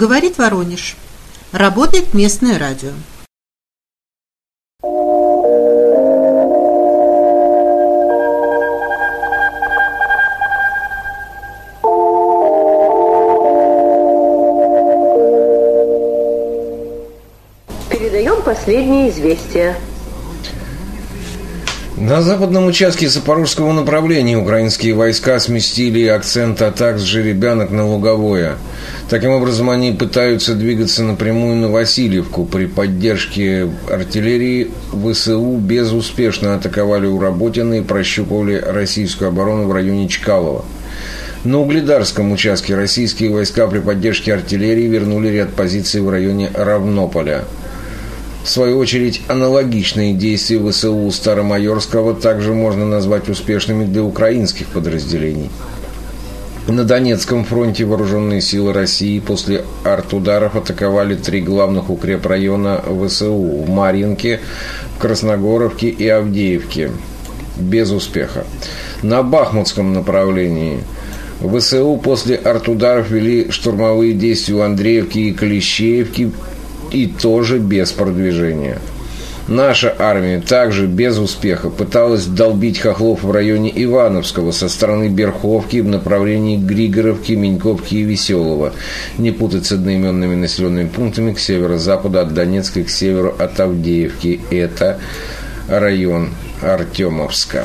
[0.00, 0.96] Говорит Воронеж.
[1.52, 2.88] Работает местное радио.
[17.90, 19.76] Передаем последние известия.
[22.00, 28.56] На западном участке Запорожского направления украинские войска сместили акцент атак с жеребянок на Луговое.
[29.10, 32.46] Таким образом, они пытаются двигаться напрямую на Васильевку.
[32.46, 40.64] При поддержке артиллерии ВСУ безуспешно атаковали у Работина и прощупывали российскую оборону в районе Чкалова.
[41.44, 47.44] На Угледарском участке российские войска при поддержке артиллерии вернули ряд позиций в районе Равнополя–
[48.42, 55.50] в свою очередь, аналогичные действия ВСУ Старомайорского также можно назвать успешными для украинских подразделений.
[56.66, 64.40] На Донецком фронте вооруженные силы России после артударов атаковали три главных укрепрайона ВСУ в Марьинке,
[64.98, 66.92] Красногоровке и Авдеевке.
[67.58, 68.44] Без успеха.
[69.02, 70.80] На Бахмутском направлении
[71.40, 76.30] ВСУ после артударов вели штурмовые действия у Андреевки и Клещеевки
[76.90, 78.78] и тоже без продвижения.
[79.50, 85.88] Наша армия также без успеха пыталась долбить хохлов в районе Ивановского со стороны Берховки в
[85.88, 88.72] направлении Григоровки, Меньковки и Веселого.
[89.18, 94.40] Не путать с одноименными населенными пунктами к северо-западу от Донецка к северу от Авдеевки.
[94.50, 95.00] Это
[95.68, 96.30] район
[96.62, 97.64] Артемовска.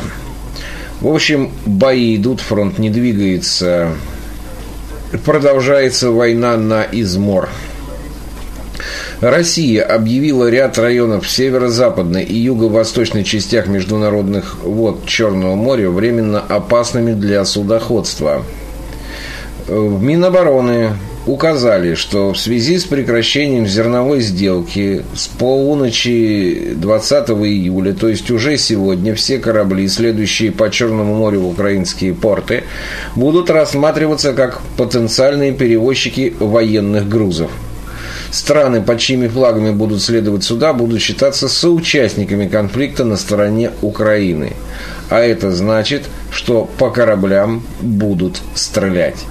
[1.01, 3.91] В общем, бои идут, фронт не двигается.
[5.23, 7.49] Продолжается война на измор.
[9.25, 17.13] Россия объявила ряд районов в северо-западной и юго-восточной частях международных вод Черного моря временно опасными
[17.13, 18.43] для судоходства.
[19.67, 20.91] В Минобороны
[21.25, 28.59] указали, что в связи с прекращением зерновой сделки с полуночи 20 июля, то есть уже
[28.59, 32.65] сегодня, все корабли, следующие по Черному морю в украинские порты,
[33.15, 37.49] будут рассматриваться как потенциальные перевозчики военных грузов–
[38.35, 44.53] страны, под чьими флагами будут следовать суда, будут считаться соучастниками конфликта на стороне Украины.
[45.09, 49.23] А это значит, что по кораблям будут стрелять.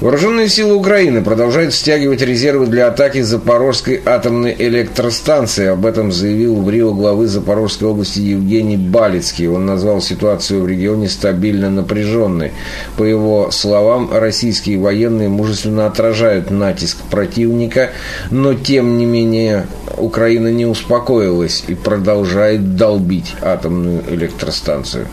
[0.00, 5.66] Вооруженные силы Украины продолжают стягивать резервы для атаки Запорожской атомной электростанции.
[5.66, 9.46] Об этом заявил в Рио главы Запорожской области Евгений Балицкий.
[9.46, 12.52] Он назвал ситуацию в регионе стабильно напряженной.
[12.96, 17.90] По его словам, российские военные мужественно отражают натиск противника,
[18.30, 19.66] но тем не менее
[19.98, 25.08] Украина не успокоилась и продолжает долбить атомную электростанцию.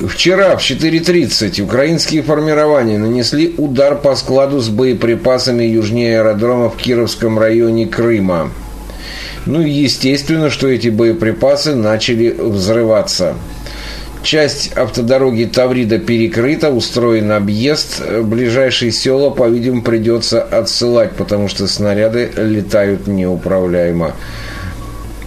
[0.00, 7.38] Вчера в 4.30 украинские формирования нанесли удар по складу с боеприпасами южнее аэродрома в Кировском
[7.38, 8.50] районе Крыма.
[9.44, 13.34] Ну и естественно, что эти боеприпасы начали взрываться.
[14.22, 18.02] Часть автодороги Таврида перекрыта, устроен объезд.
[18.22, 24.14] Ближайшие села, по-видимому, придется отсылать, потому что снаряды летают неуправляемо.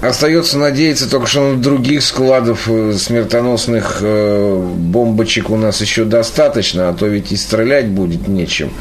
[0.04, 6.94] Остается надеяться только, что других складов э, смертоносных э, бомбочек у нас еще достаточно, а
[6.94, 8.74] то ведь и стрелять будет нечем.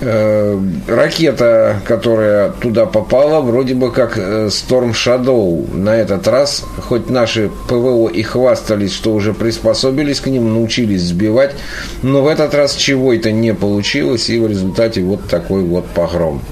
[0.00, 5.72] Э, ракета, которая туда попала, вроде бы как Storm Shadow.
[5.72, 11.54] На этот раз, хоть наши ПВО и хвастались, что уже приспособились к ним, научились сбивать,
[12.02, 16.42] но в этот раз чего это не получилось, и в результате вот такой вот погром.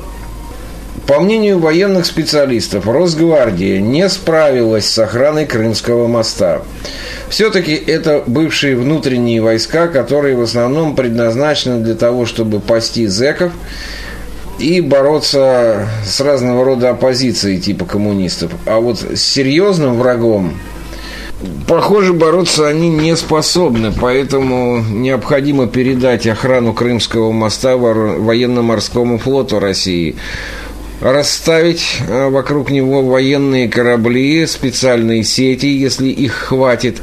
[1.09, 6.61] По мнению военных специалистов, Росгвардия не справилась с охраной Крымского моста.
[7.31, 13.53] Все-таки это бывшие внутренние войска, которые в основном предназначены для того, чтобы пасти зеков
[14.59, 18.53] и бороться с разного рода оппозицией типа коммунистов.
[18.67, 20.61] А вот с серьезным врагом
[21.69, 30.17] Похоже, бороться они не способны, поэтому необходимо передать охрану Крымского моста военно-морскому флоту России
[31.01, 36.97] расставить э, вокруг него военные корабли, специальные сети, если их хватит,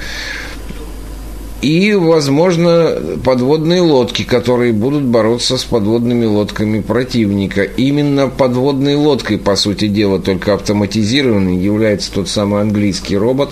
[1.62, 7.64] и, возможно, подводные лодки, которые будут бороться с подводными лодками противника.
[7.64, 13.50] Именно подводной лодкой, по сути дела, только автоматизированной, является тот самый английский робот,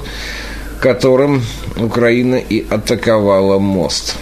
[0.80, 1.42] которым
[1.78, 4.16] Украина и атаковала мост.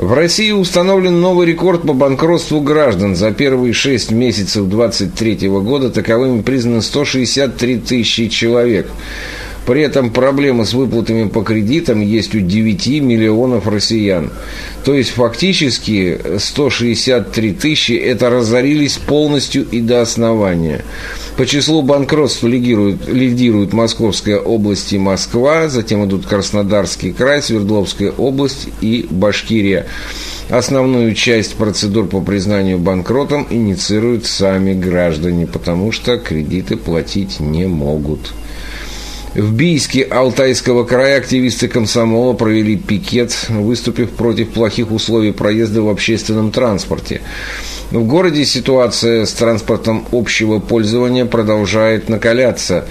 [0.00, 3.14] В России установлен новый рекорд по банкротству граждан.
[3.16, 8.88] За первые шесть месяцев 2023 года таковыми признано 163 тысячи человек.
[9.66, 14.30] При этом проблема с выплатами по кредитам есть у 9 миллионов россиян.
[14.84, 20.84] То есть фактически 163 тысячи это разорились полностью и до основания.
[21.36, 28.68] По числу банкротств лидируют, лидируют Московская область и Москва, затем идут Краснодарский край, Свердловская область
[28.80, 29.86] и Башкирия.
[30.48, 38.32] Основную часть процедур по признанию банкротом инициируют сами граждане, потому что кредиты платить не могут.
[39.34, 46.50] В Бийске Алтайского края активисты комсомола провели пикет, выступив против плохих условий проезда в общественном
[46.50, 47.20] транспорте.
[47.92, 52.86] В городе ситуация с транспортом общего пользования продолжает накаляться.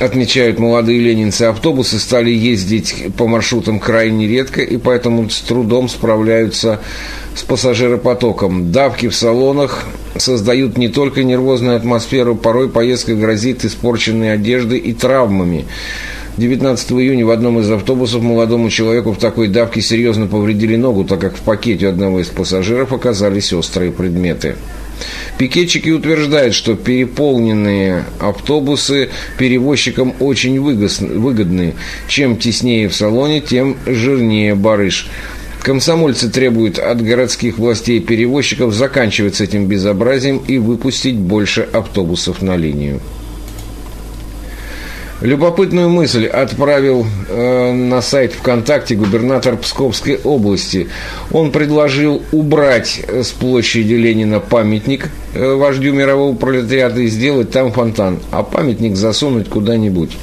[0.00, 6.80] Отмечают молодые ленинцы, автобусы стали ездить по маршрутам крайне редко и поэтому с трудом справляются
[7.36, 8.72] с пассажиропотоком.
[8.72, 9.86] Давки в салонах
[10.18, 15.66] создают не только нервозную атмосферу, порой поездка грозит испорченной одеждой и травмами.
[16.36, 21.18] 19 июня в одном из автобусов молодому человеку в такой давке серьезно повредили ногу, так
[21.18, 24.56] как в пакете одного из пассажиров оказались острые предметы.
[25.38, 31.74] Пикетчики утверждают, что переполненные автобусы перевозчикам очень выгодны.
[32.08, 35.08] Чем теснее в салоне, тем жирнее барыш.
[35.66, 42.54] Комсомольцы требуют от городских властей перевозчиков заканчивать с этим безобразием и выпустить больше автобусов на
[42.56, 43.00] линию.
[45.20, 50.88] Любопытную мысль отправил э, на сайт ВКонтакте губернатор Псковской области.
[51.32, 58.20] Он предложил убрать с площади Ленина памятник э, вождю мирового пролетариата и сделать там фонтан,
[58.30, 60.16] а памятник засунуть куда-нибудь.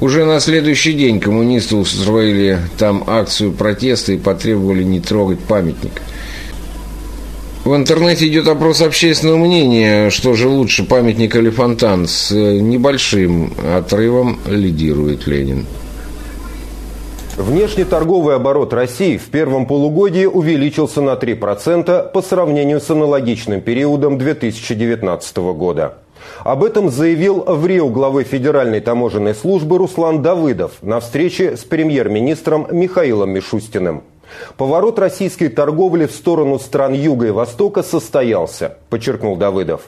[0.00, 6.02] Уже на следующий день коммунисты устроили там акцию протеста и потребовали не трогать памятник.
[7.64, 12.06] В интернете идет опрос общественного мнения, что же лучше, памятник или фонтан.
[12.06, 15.66] С небольшим отрывом лидирует Ленин.
[17.36, 25.36] Внешнеторговый оборот России в первом полугодии увеличился на 3% по сравнению с аналогичным периодом 2019
[25.36, 25.98] года.
[26.44, 32.66] Об этом заявил в Рио главы Федеральной таможенной службы Руслан Давыдов на встрече с премьер-министром
[32.70, 34.02] Михаилом Мишустиным.
[34.56, 39.82] Поворот российской торговли в сторону стран Юга и Востока состоялся, подчеркнул Давыдов.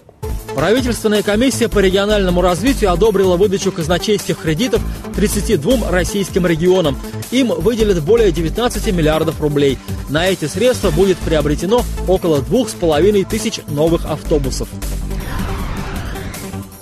[0.54, 4.82] Правительственная комиссия по региональному развитию одобрила выдачу казначейских кредитов
[5.14, 6.98] 32 российским регионам.
[7.31, 9.78] Им выделят более 19 миллиардов рублей.
[10.08, 14.69] На эти средства будет приобретено около 2,5 тысяч новых автобусов.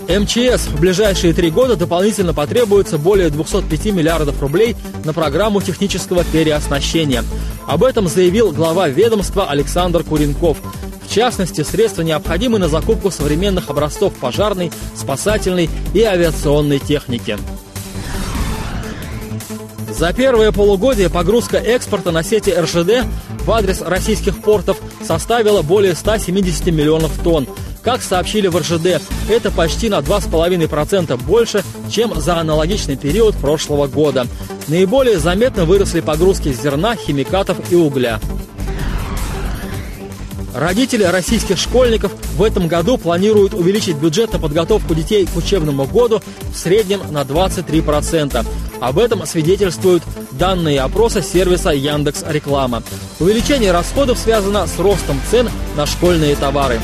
[0.09, 4.75] МЧС в ближайшие три года дополнительно потребуется более 205 миллиардов рублей
[5.05, 7.23] на программу технического переоснащения.
[7.67, 10.57] Об этом заявил глава ведомства Александр Куренков.
[11.07, 17.37] В частности, средства необходимы на закупку современных образцов пожарной, спасательной и авиационной техники.
[19.95, 23.05] За первое полугодие погрузка экспорта на сети РЖД
[23.45, 27.47] в адрес российских портов составила более 170 миллионов тонн.
[27.81, 34.27] Как сообщили в РЖД, это почти на 2,5% больше, чем за аналогичный период прошлого года.
[34.67, 38.19] Наиболее заметно выросли погрузки зерна, химикатов и угля.
[40.53, 46.21] Родители российских школьников в этом году планируют увеличить бюджет на подготовку детей к учебному году
[46.51, 48.45] в среднем на 23%.
[48.81, 52.83] Об этом свидетельствуют данные опроса сервиса Яндекс Реклама.
[53.19, 56.79] Увеличение расходов связано с ростом цен на школьные товары.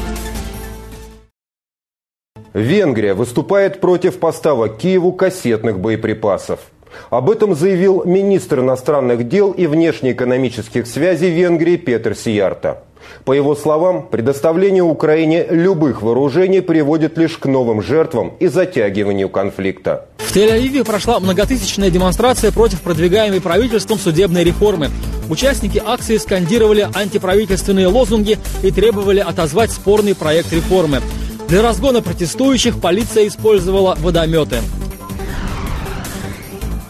[2.56, 6.62] Венгрия выступает против поставок Киеву кассетных боеприпасов.
[7.10, 12.84] Об этом заявил министр иностранных дел и внешнеэкономических связей Венгрии Петр Сиярта.
[13.26, 20.08] По его словам, предоставление Украине любых вооружений приводит лишь к новым жертвам и затягиванию конфликта.
[20.20, 24.92] В Тель-Авиве прошла многотысячная демонстрация против продвигаемой правительством судебной реформы.
[25.30, 31.02] Участники акции скандировали антиправительственные лозунги и требовали отозвать спорный проект реформы.
[31.48, 34.62] Для разгона протестующих полиция использовала водометы.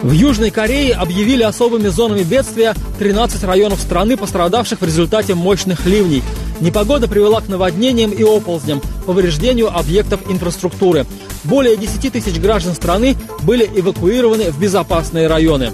[0.02, 6.24] В Южной Корее объявили особыми зонами бедствия 13 районов страны, пострадавших в результате мощных ливней.
[6.62, 11.06] Непогода привела к наводнениям и оползням, повреждению объектов инфраструктуры.
[11.44, 15.74] Более 10 тысяч граждан страны были эвакуированы в безопасные районы.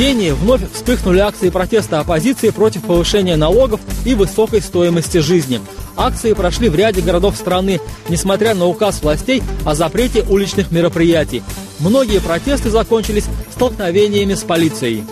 [0.00, 5.60] В Кении вновь вспыхнули акции протеста оппозиции против повышения налогов и высокой стоимости жизни.
[5.94, 11.42] Акции прошли в ряде городов страны, несмотря на указ властей о запрете уличных мероприятий.
[11.80, 15.04] Многие протесты закончились столкновениями с полицией.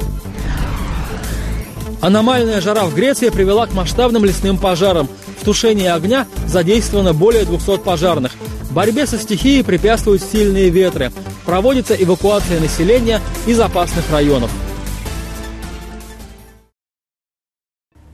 [2.01, 5.07] Аномальная жара в Греции привела к масштабным лесным пожарам.
[5.39, 8.33] В тушении огня задействовано более 200 пожарных.
[8.71, 11.13] Борьбе со стихией препятствуют сильные ветры.
[11.45, 14.51] Проводится эвакуация населения из опасных районов.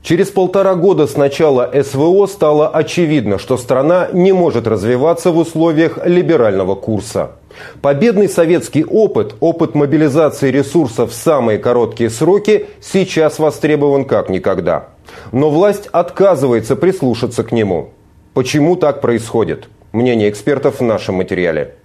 [0.05, 5.97] Через полтора года с начала СВО стало очевидно, что страна не может развиваться в условиях
[6.05, 7.31] либерального курса.
[7.81, 14.89] Победный советский опыт, опыт мобилизации ресурсов в самые короткие сроки сейчас востребован как никогда.
[15.31, 17.89] Но власть отказывается прислушаться к нему.
[18.35, 19.69] Почему так происходит?
[19.91, 21.77] Мнение экспертов в нашем материале.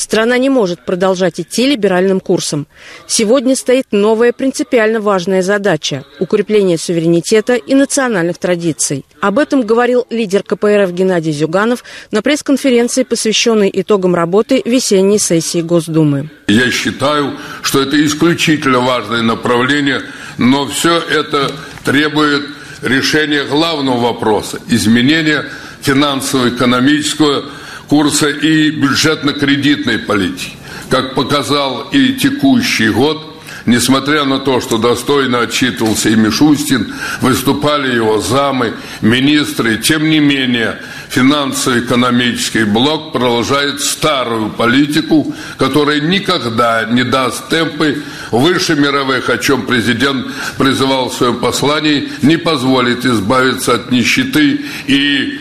[0.00, 2.66] Страна не может продолжать идти либеральным курсом.
[3.06, 9.04] Сегодня стоит новая принципиально важная задача– укрепление суверенитета и национальных традиций.
[9.20, 16.30] Об этом говорил лидер КПРФ Геннадий Зюганов на пресс-конференции, посвященной итогам работы весенней сессии Госдумы.
[16.48, 20.00] Я считаю, что это исключительно важное направление,
[20.38, 21.52] но все это
[21.84, 22.46] требует
[22.80, 25.44] решения главного вопроса– изменения
[25.82, 27.44] финансово-экономического
[27.90, 30.52] курса и бюджетно-кредитной политики.
[30.88, 33.26] Как показал и текущий год,
[33.66, 40.80] Несмотря на то, что достойно отчитывался и Мишустин, выступали его замы, министры, тем не менее
[41.10, 50.26] финансово-экономический блок продолжает старую политику, которая никогда не даст темпы выше мировых, о чем президент
[50.56, 55.38] призывал в своем послании, не позволит избавиться от нищеты и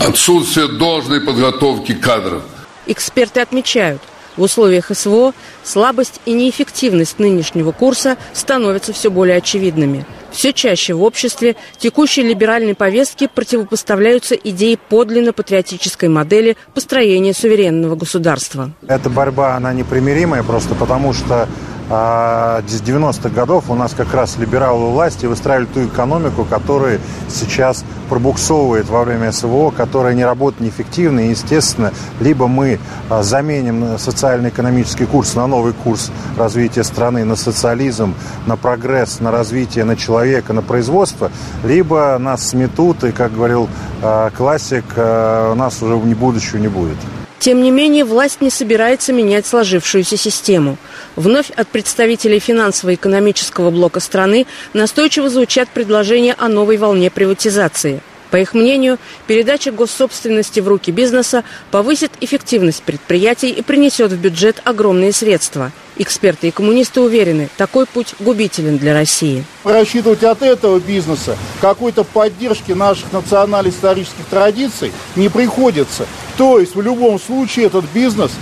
[0.00, 2.42] отсутствие должной подготовки кадров.
[2.86, 4.00] Эксперты отмечают,
[4.36, 5.32] в условиях СВО
[5.64, 10.04] слабость и неэффективность нынешнего курса становятся все более очевидными.
[10.30, 18.70] Все чаще в обществе текущей либеральной повестки противопоставляются идеи подлинно патриотической модели построения суверенного государства.
[18.86, 21.48] Эта борьба, она непримиримая просто потому, что
[21.88, 27.84] а с 90-х годов у нас как раз либералы власти выстраивали ту экономику, которая сейчас
[28.08, 31.20] пробуксовывает во время СВО, которая не работает неэффективно.
[31.20, 32.78] И, естественно, либо мы
[33.08, 38.14] а, заменим социально-экономический курс на новый курс развития страны, на социализм,
[38.46, 41.30] на прогресс, на развитие, на человека, на производство,
[41.64, 43.68] либо нас сметут, и, как говорил
[44.02, 46.96] а, классик, а, у нас уже не будущего не будет.
[47.38, 50.78] Тем не менее, власть не собирается менять сложившуюся систему.
[51.16, 58.00] Вновь от представителей финансово-экономического блока страны настойчиво звучат предложения о новой волне приватизации.
[58.36, 64.60] По их мнению, передача госсобственности в руки бизнеса повысит эффективность предприятий и принесет в бюджет
[64.62, 65.72] огромные средства.
[65.96, 69.42] Эксперты и коммунисты уверены, такой путь губителен для России.
[69.64, 76.04] Рассчитывать от этого бизнеса какой-то поддержки наших национально-исторических традиций не приходится.
[76.36, 78.32] То есть в любом случае этот бизнес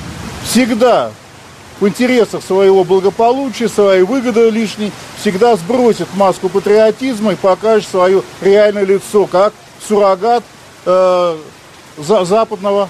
[0.44, 1.12] всегда
[1.80, 8.84] в интересах своего благополучия, своей выгоды лишней, всегда сбросит маску патриотизма и покажет свое реальное
[8.84, 9.52] лицо, как
[9.86, 10.44] суррогат
[10.86, 11.36] э,
[11.98, 12.88] за, западного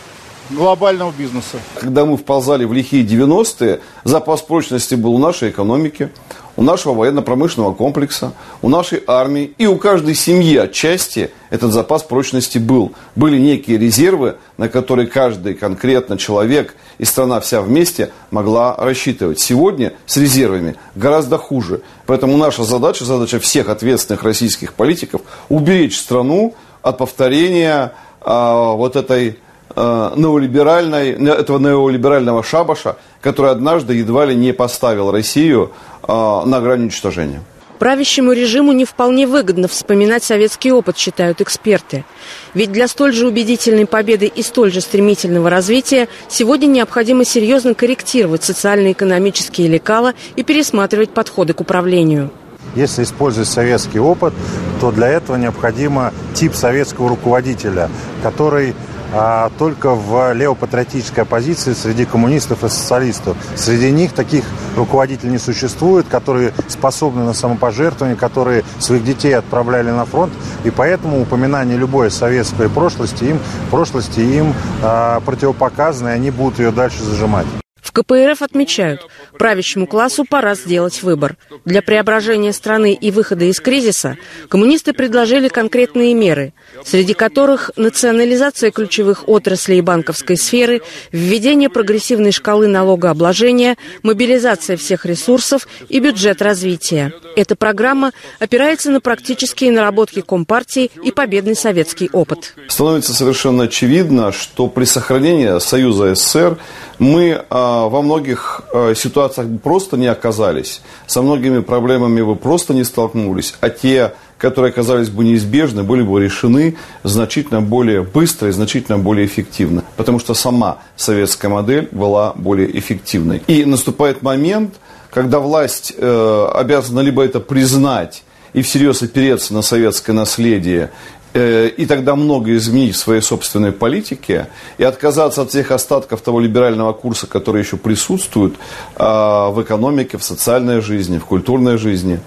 [0.50, 1.58] глобального бизнеса.
[1.80, 6.10] Когда мы вползали в лихие 90-е, запас прочности был у нашей экономики,
[6.56, 8.32] у нашего военно-промышленного комплекса,
[8.62, 12.92] у нашей армии и у каждой семьи отчасти этот запас прочности был.
[13.16, 19.40] Были некие резервы, на которые каждый конкретно человек и страна вся вместе могла рассчитывать.
[19.40, 21.80] Сегодня с резервами гораздо хуже.
[22.06, 29.38] Поэтому наша задача, задача всех ответственных российских политиков уберечь страну от повторения а, вот этой
[29.74, 35.72] а, неолиберальной, этого неолиберального шабаша, который однажды едва ли не поставил Россию
[36.02, 37.42] а, на грань уничтожения.
[37.78, 42.04] Правящему режиму не вполне выгодно вспоминать советский опыт, считают эксперты.
[42.52, 48.44] Ведь для столь же убедительной победы и столь же стремительного развития сегодня необходимо серьезно корректировать
[48.44, 52.30] социально-экономические лекала и пересматривать подходы к управлению.
[52.74, 54.34] Если использовать советский опыт,
[54.80, 57.88] то для этого необходимо тип советского руководителя,
[58.22, 58.74] который
[59.16, 63.36] а, только в левопатриотической оппозиции среди коммунистов и социалистов.
[63.54, 64.44] Среди них таких
[64.76, 70.32] руководителей не существует, которые способны на самопожертвование, которые своих детей отправляли на фронт.
[70.64, 73.38] И поэтому упоминание любой советской прошлости им,
[73.70, 74.52] прошлости им
[74.82, 77.46] а, противопоказано, и они будут ее дальше зажимать.
[77.84, 79.06] В КПРФ отмечают,
[79.38, 81.36] правящему классу пора сделать выбор.
[81.66, 84.16] Для преображения страны и выхода из кризиса
[84.48, 90.80] коммунисты предложили конкретные меры, среди которых национализация ключевых отраслей банковской сферы,
[91.12, 97.12] введение прогрессивной шкалы налогообложения, мобилизация всех ресурсов и бюджет развития.
[97.36, 102.54] Эта программа опирается на практические наработки Компартии и победный советский опыт.
[102.68, 106.56] Становится совершенно очевидно, что при сохранении Союза СССР
[106.98, 112.84] мы а, во многих э, ситуациях просто не оказались, со многими проблемами вы просто не
[112.84, 118.98] столкнулись, а те, которые оказались бы неизбежны, были бы решены значительно более быстро и значительно
[118.98, 123.42] более эффективно, потому что сама советская модель была более эффективной.
[123.46, 124.74] И наступает момент,
[125.10, 130.90] когда власть э, обязана либо это признать и всерьез опереться на советское наследие
[131.34, 134.46] и тогда много изменить в своей собственной политике
[134.78, 138.54] и отказаться от всех остатков того либерального курса, который еще присутствует
[138.96, 142.20] а, в экономике, в социальной жизни, в культурной жизни.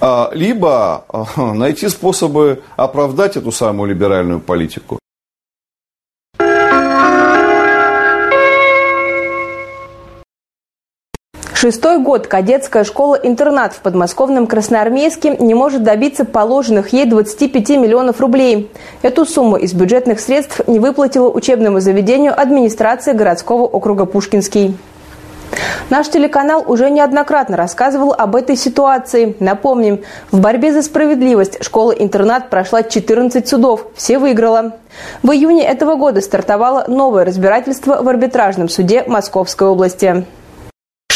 [0.00, 4.98] А, либо а, найти способы оправдать эту самую либеральную политику.
[11.56, 18.70] Шестой год кадетская школа-интернат в подмосковном Красноармейске не может добиться положенных ей 25 миллионов рублей.
[19.00, 24.76] Эту сумму из бюджетных средств не выплатила учебному заведению администрация городского округа Пушкинский.
[25.88, 29.34] Наш телеканал уже неоднократно рассказывал об этой ситуации.
[29.40, 34.76] Напомним, в борьбе за справедливость школа-интернат прошла 14 судов, все выиграла.
[35.22, 40.26] В июне этого года стартовало новое разбирательство в арбитражном суде Московской области.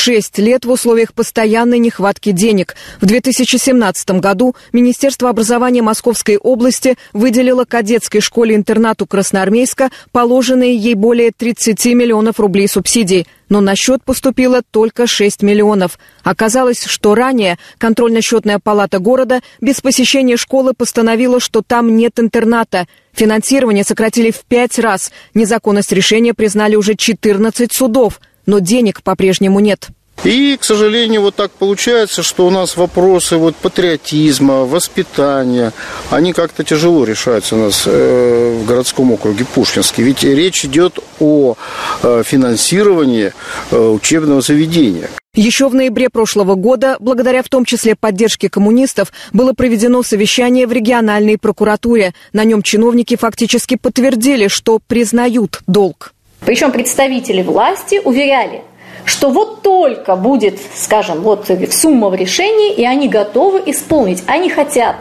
[0.03, 2.75] Шесть лет в условиях постоянной нехватки денег.
[3.03, 11.85] В 2017 году Министерство образования Московской области выделило кадетской школе-интернату Красноармейска положенные ей более 30
[11.89, 13.27] миллионов рублей субсидий.
[13.51, 15.99] Но на счет поступило только 6 миллионов.
[16.23, 22.87] Оказалось, что ранее контрольно-счетная палата города без посещения школы постановила, что там нет интерната.
[23.13, 25.13] Финансирование сократили в пять раз.
[25.35, 28.19] Незаконность решения признали уже 14 судов–
[28.51, 29.89] но денег по-прежнему нет.
[30.25, 35.73] И, к сожалению, вот так получается, что у нас вопросы вот патриотизма, воспитания,
[36.11, 40.03] они как-то тяжело решаются у нас э, в городском округе Пушкинский.
[40.03, 41.55] Ведь речь идет о
[42.03, 43.33] э, финансировании
[43.71, 45.09] э, учебного заведения.
[45.35, 50.73] Еще в ноябре прошлого года, благодаря в том числе поддержке коммунистов, было проведено совещание в
[50.73, 52.13] региональной прокуратуре.
[52.33, 56.13] На нем чиновники фактически подтвердили, что признают долг.
[56.45, 58.63] Причем представители власти уверяли,
[59.05, 64.23] что вот только будет, скажем, вот сумма в решении, и они готовы исполнить.
[64.27, 64.97] Они хотят,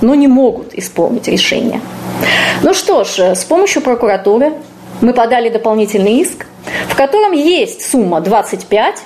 [0.00, 1.80] но не могут исполнить решение.
[2.62, 4.54] Ну что ж, с помощью прокуратуры
[5.00, 6.46] мы подали дополнительный иск,
[6.88, 9.02] в котором есть сумма 25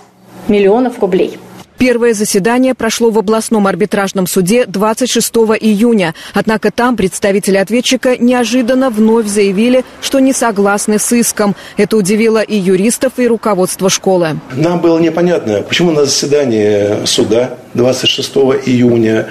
[0.49, 1.38] миллионов рублей.
[1.79, 6.15] Первое заседание прошло в областном арбитражном суде 26 июня.
[6.33, 11.57] Однако там представители ответчика неожиданно вновь заявили, что не согласны с иском.
[11.77, 14.39] Это удивило и юристов, и руководство школы.
[14.55, 19.29] Нам было непонятно, почему на заседании суда 26 июня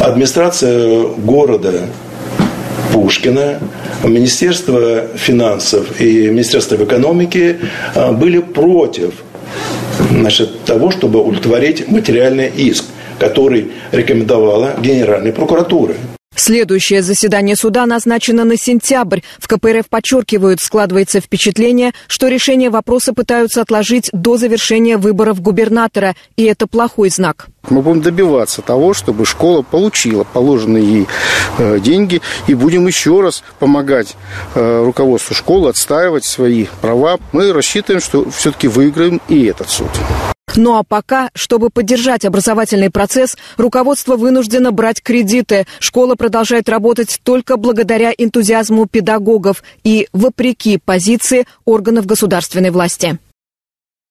[0.00, 1.88] администрация города
[2.92, 3.60] Пушкина,
[4.04, 7.58] Министерство финансов и Министерство экономики
[7.94, 9.12] а, были против
[10.10, 12.84] значит, того, чтобы удовлетворить материальный иск,
[13.18, 15.94] который рекомендовала Генеральная прокуратура.
[16.34, 19.20] Следующее заседание суда назначено на сентябрь.
[19.38, 26.44] В КПРФ подчеркивают, складывается впечатление, что решение вопроса пытаются отложить до завершения выборов губернатора, и
[26.44, 27.48] это плохой знак.
[27.70, 31.08] Мы будем добиваться того, чтобы школа получила положенные ей
[31.58, 34.16] э, деньги, и будем еще раз помогать
[34.54, 37.18] э, руководству школы отстаивать свои права.
[37.32, 39.88] Мы рассчитываем, что все-таки выиграем и этот суд.
[40.56, 45.66] Ну а пока, чтобы поддержать образовательный процесс, руководство вынуждено брать кредиты.
[45.78, 53.18] Школа продолжает работать только благодаря энтузиазму педагогов и вопреки позиции органов государственной власти.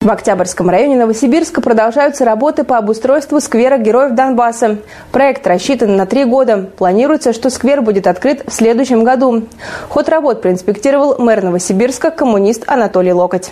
[0.08, 4.78] В Октябрьском районе Новосибирска продолжаются работы по обустройству сквера Героев Донбасса.
[5.12, 6.70] Проект рассчитан на три года.
[6.78, 9.48] Планируется, что сквер будет открыт в следующем году.
[9.90, 13.52] Ход работ проинспектировал мэр Новосибирска коммунист Анатолий Локоть.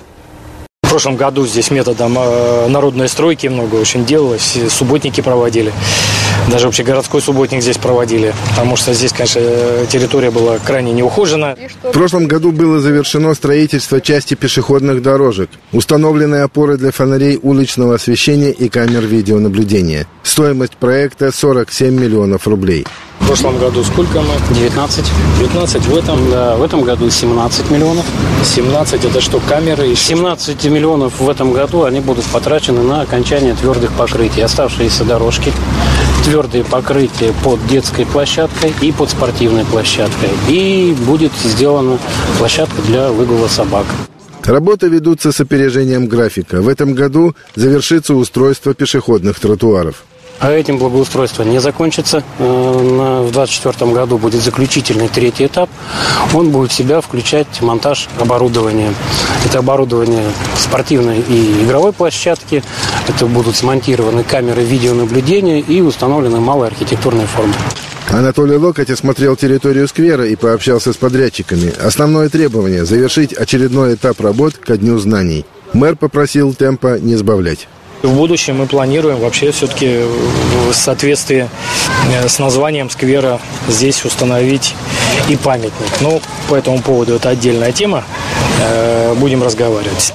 [0.96, 5.74] В прошлом году здесь методом э, народной стройки много очень делалось, субботники проводили.
[6.50, 9.42] Даже вообще городской субботник здесь проводили, потому что здесь, конечно,
[9.90, 11.58] территория была крайне неухожена.
[11.84, 18.52] В прошлом году было завершено строительство части пешеходных дорожек, установлены опоры для фонарей уличного освещения
[18.52, 20.08] и камер видеонаблюдения.
[20.24, 22.86] Стоимость проекта 47 миллионов рублей.
[23.20, 24.56] В прошлом году сколько мы?
[24.56, 25.06] 19.
[25.40, 26.30] 19 в этом?
[26.30, 28.06] Да, в этом году 17 миллионов.
[28.44, 29.96] 17 это что, камеры?
[29.96, 34.42] 17 миллионов в этом году они будут потрачены на окончание твердых покрытий.
[34.42, 35.52] Оставшиеся дорожки,
[36.24, 40.30] твердые покрытия под детской площадкой и под спортивной площадкой.
[40.48, 41.98] И будет сделана
[42.38, 43.86] площадка для выгула собак.
[44.44, 46.62] Работы ведутся с опережением графика.
[46.62, 50.04] В этом году завершится устройство пешеходных тротуаров.
[50.40, 52.24] А этим благоустройство не закончится.
[52.40, 55.70] Э, в 2024 году будет заключительный третий этап.
[56.34, 58.94] Он будет в себя включать монтаж оборудования.
[59.46, 60.26] Это оборудование
[60.58, 62.64] спортивной и игровой площадки.
[63.08, 67.54] Это будут смонтированы камеры видеонаблюдения и установлены малые архитектурные формы.
[68.10, 71.74] Анатолий Локоть осмотрел территорию сквера и пообщался с подрядчиками.
[71.84, 75.46] Основное требование– завершить очередной этап работ ко Дню знаний.
[75.74, 77.68] Мэр попросил темпа не сбавлять.
[78.06, 80.02] В будущем мы планируем вообще все-таки
[80.70, 81.50] в соответствии
[82.14, 84.76] э, с названием сквера здесь установить
[85.28, 86.02] и памятник.
[86.02, 88.04] Но по этому поводу это отдельная тема.
[88.62, 90.14] Э, будем разговаривать.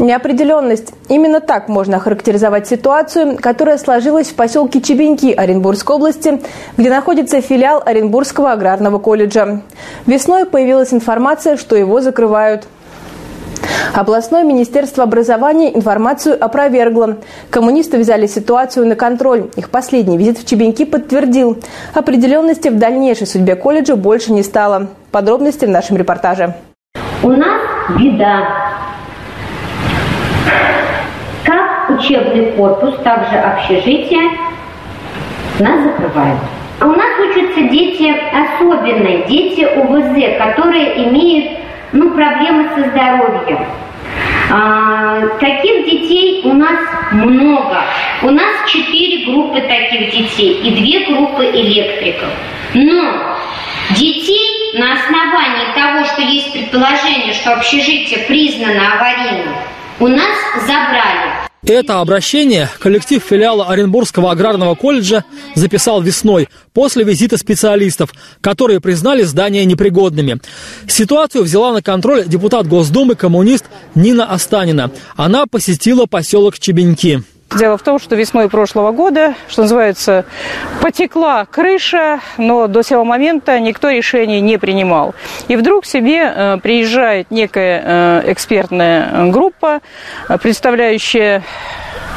[0.00, 0.92] Неопределенность.
[1.08, 6.42] Именно так можно охарактеризовать ситуацию, которая сложилась в поселке Чебеньки Оренбургской области,
[6.76, 9.62] где находится филиал Оренбургского аграрного колледжа.
[10.06, 12.66] Весной появилась информация, что его закрывают.
[13.94, 17.18] Областное министерство образования информацию опровергло.
[17.50, 19.50] Коммунисты взяли ситуацию на контроль.
[19.56, 21.58] Их последний визит в Чебеньки подтвердил.
[21.94, 24.88] Определенности в дальнейшей судьбе колледжа больше не стало.
[25.12, 26.54] Подробности в нашем репортаже.
[27.22, 27.60] У нас
[27.98, 28.48] беда.
[31.44, 34.22] Как учебный корпус, так же общежитие
[35.60, 36.40] нас закрывают.
[36.80, 41.63] А у нас учатся дети особенные, дети УВЗ, которые имеют
[41.94, 43.66] ну, проблемы со здоровьем.
[44.50, 46.78] А, таких детей у нас
[47.12, 47.82] много.
[48.22, 52.28] У нас четыре группы таких детей и две группы электриков.
[52.74, 53.36] Но
[53.90, 59.54] детей на основании того, что есть предположение, что общежитие признано аварийным,
[60.00, 61.53] у нас забрали.
[61.66, 65.24] Это обращение коллектив филиала Оренбургского аграрного колледжа
[65.54, 70.40] записал весной после визита специалистов, которые признали здания непригодными.
[70.86, 74.90] Ситуацию взяла на контроль депутат Госдумы коммунист Нина Останина.
[75.16, 77.24] Она посетила поселок Чебеньки.
[77.50, 80.24] Дело в том, что весной прошлого года, что называется,
[80.82, 85.14] потекла крыша, но до сего момента никто решений не принимал.
[85.46, 89.80] И вдруг себе э, приезжает некая э, экспертная группа,
[90.28, 91.44] э, представляющая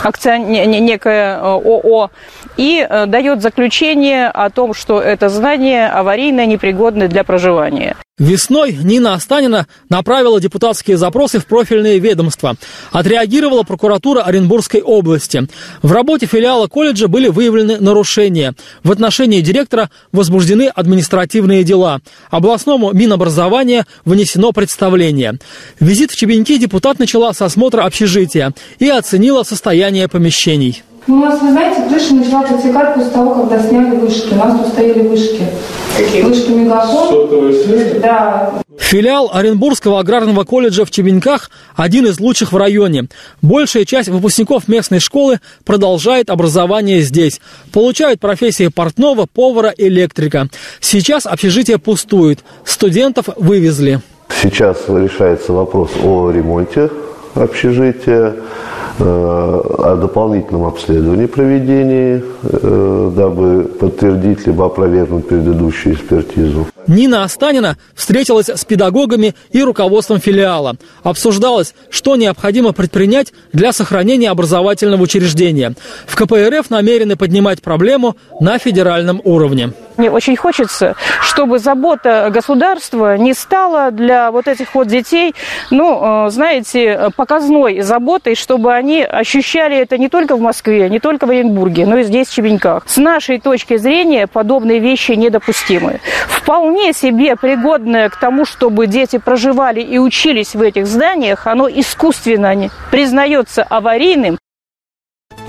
[0.02, 0.50] акцион...
[0.50, 2.10] некое ООО,
[2.56, 7.96] и дает заключение о том, что это здание аварийное, непригодное для проживания.
[8.20, 12.56] Весной Нина Останина направила депутатские запросы в профильные ведомства.
[12.92, 15.48] Отреагировала прокуратура Оренбургской области.
[15.84, 18.56] В работе филиала колледжа были выявлены нарушения.
[18.84, 22.00] В отношении директора возбуждены административные дела.
[22.32, 25.38] Областному Минобразования внесено представление.
[25.80, 30.82] Визит в Чебеньки депутат начала с осмотра общежития и оценила состояние помещений.
[31.08, 34.34] Ну, у нас, вы знаете, крыша начала протекать после того, когда сняли вышки.
[34.34, 35.42] У нас тут стояли вышки.
[35.98, 36.22] Какие?
[36.22, 37.08] Вышка Мегафон.
[37.10, 38.54] Сотовая Да.
[38.78, 43.08] Филиал Оренбургского аграрного колледжа в Чебеньках– один из лучших в районе.
[43.42, 47.40] Большая часть выпускников местной школы продолжает образование здесь.
[47.72, 50.48] Получают профессии портного, повара, электрика.
[50.82, 52.40] Сейчас общежитие пустует.
[52.66, 54.02] Студентов вывезли.
[54.42, 56.90] Сейчас решается вопрос о ремонте
[57.34, 58.36] общежития.
[59.00, 66.66] Э, о дополнительном обследовании проведении, э, дабы подтвердить либо опровергнуть предыдущую экспертизу.
[66.88, 70.78] Нина Останина встретилась с педагогами и руководством филиала.
[71.04, 75.76] Обсуждалось, что необходимо предпринять для сохранения образовательного учреждения.
[76.08, 79.74] В КПРФ намерены поднимать проблему на федеральном уровне.
[79.98, 85.34] Мне очень хочется, чтобы забота государства не стала для вот этих вот детей,
[85.72, 91.26] ну, э, знаете, показной заботой, чтобы они ощущали это не только в Москве, не только
[91.26, 92.84] в Оренбурге, но и здесь, в Чебеньках.
[92.86, 96.00] С нашей точки зрения подобные вещи недопустимы.
[96.28, 102.70] Вполне себе пригодное к тому, чтобы дети проживали и учились в этих зданиях, оно искусственно
[102.92, 104.38] признается аварийным.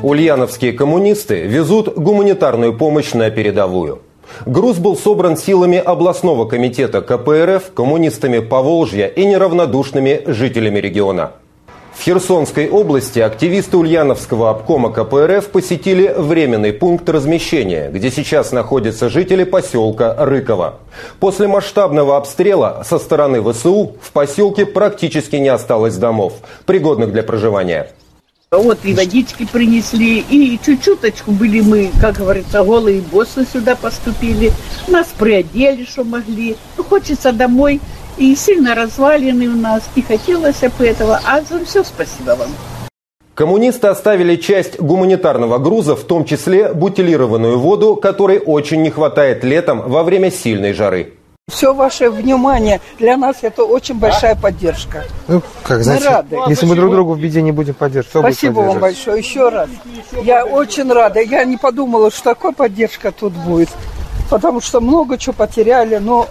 [0.03, 4.03] Ульяновские коммунисты везут гуманитарную помощь на передовую.
[4.47, 11.33] Груз был собран силами областного комитета КПРФ, коммунистами Поволжья и неравнодушными жителями региона.
[11.99, 19.43] В Херсонской области активисты Ульяновского обкома КПРФ посетили временный пункт размещения, где сейчас находятся жители
[19.43, 20.75] поселка Рыково.
[21.19, 26.35] После масштабного обстрела со стороны ВСУ в поселке практически не осталось домов,
[26.67, 27.91] пригодных для проживания.
[28.51, 34.53] Вот и водички принесли, и чуть-чуточку были мы, как говорится, голые боссы сюда поступили.
[34.89, 36.57] Нас приодели, что могли.
[36.79, 37.79] Ну, хочется домой,
[38.17, 41.21] и сильно развалины у нас, не хотелось бы этого.
[41.27, 42.49] А за все спасибо вам.
[43.35, 49.83] Коммунисты оставили часть гуманитарного груза, в том числе бутилированную воду, которой очень не хватает летом
[49.91, 51.18] во время сильной жары.
[51.49, 55.05] Все ваше внимание для нас это очень большая поддержка.
[55.29, 56.37] Ну, как знаете, мы рады.
[56.49, 59.71] если мы друг другу в беде не будем поддерживать, Спасибо вам большое еще раз.
[60.23, 61.21] Я очень рада.
[61.21, 63.71] Я не подумала, что такая поддержка тут будет.
[64.29, 66.29] Потому что много чего потеряли, но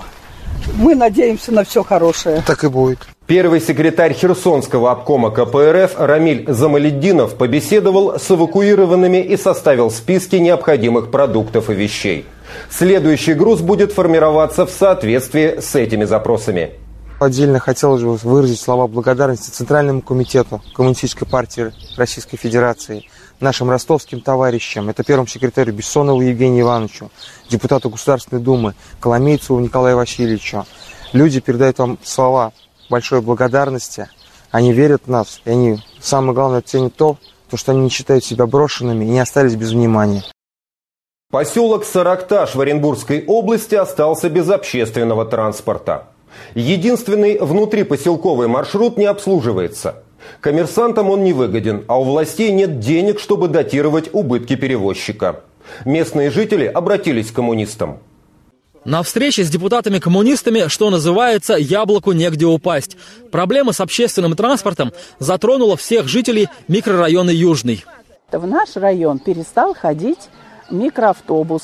[0.76, 2.44] мы надеемся на все хорошее.
[2.46, 3.00] Так и будет.
[3.26, 11.72] Первый секретарь Херсонского обкома КПРФ Рамиль Замаледдинов побеседовал с эвакуированными и составил списки необходимых продуктов
[11.72, 12.26] и вещей.
[12.70, 16.72] Следующий груз будет формироваться в соответствии с этими запросами.
[17.20, 23.06] Отдельно хотелось бы выразить слова благодарности Центральному комитету Коммунистической партии Российской Федерации,
[23.40, 27.12] нашим ростовским товарищам, это первому секретарю Бессонову Евгению Ивановичу,
[27.50, 30.66] депутату Государственной Думы Коломейцеву Николаю Васильевичу.
[31.14, 32.54] Люди передают вам слова
[32.90, 34.10] большой благодарности.
[34.52, 37.18] Они верят в нас, и они, самое главное, ценят то,
[37.50, 40.24] то, что они не считают себя брошенными и не остались без внимания.
[41.30, 46.08] Поселок Саракташ в Оренбургской области остался без общественного транспорта.
[46.56, 50.04] Единственный внутрипоселковый маршрут не обслуживается.
[50.40, 55.42] Коммерсантам он не выгоден, а у властей нет денег, чтобы датировать убытки перевозчика.
[55.84, 58.00] Местные жители обратились к коммунистам.
[58.86, 62.96] На встрече с депутатами-коммунистами, что называется, яблоку негде упасть.
[63.34, 67.84] Проблема с общественным транспортом затронула всех жителей микрорайона Южный.
[68.32, 70.30] В наш район перестал ходить
[70.70, 71.64] микроавтобус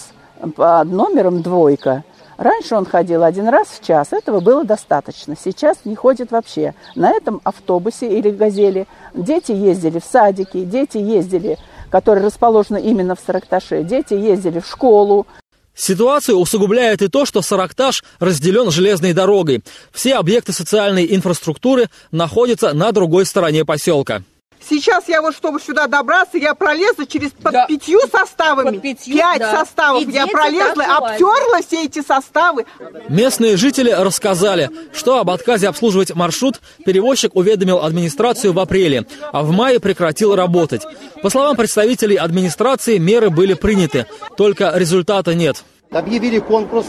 [0.55, 2.03] под номером «двойка».
[2.37, 5.35] Раньше он ходил один раз в час, этого было достаточно.
[5.41, 6.73] Сейчас не ходит вообще.
[6.95, 11.57] На этом автобусе или «Газели» дети ездили в садики, дети ездили,
[11.91, 15.27] которые расположены именно в Саракташе, дети ездили в школу.
[15.75, 19.63] Ситуацию усугубляет и то, что Саракташ разделен железной дорогой.
[19.91, 24.23] Все объекты социальной инфраструктуры находятся на другой стороне поселка.
[24.69, 27.65] Сейчас я вот, чтобы сюда добраться, я пролезла через под да.
[27.65, 28.71] пятью составами.
[28.71, 29.59] Под пятью, Пять да.
[29.59, 32.65] составов И я пролезла, обтерла все эти составы.
[33.09, 39.51] Местные жители рассказали, что об отказе обслуживать маршрут перевозчик уведомил администрацию в апреле, а в
[39.51, 40.83] мае прекратил работать.
[41.21, 44.05] По словам представителей администрации, меры были приняты,
[44.37, 45.63] только результата нет.
[45.91, 46.87] Объявили конкурс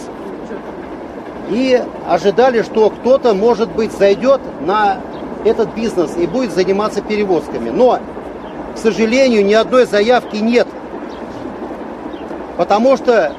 [1.50, 5.00] и ожидали, что кто-то, может быть, зайдет на
[5.44, 7.70] этот бизнес и будет заниматься перевозками.
[7.70, 8.00] Но,
[8.74, 10.66] к сожалению, ни одной заявки нет.
[12.56, 13.34] Потому что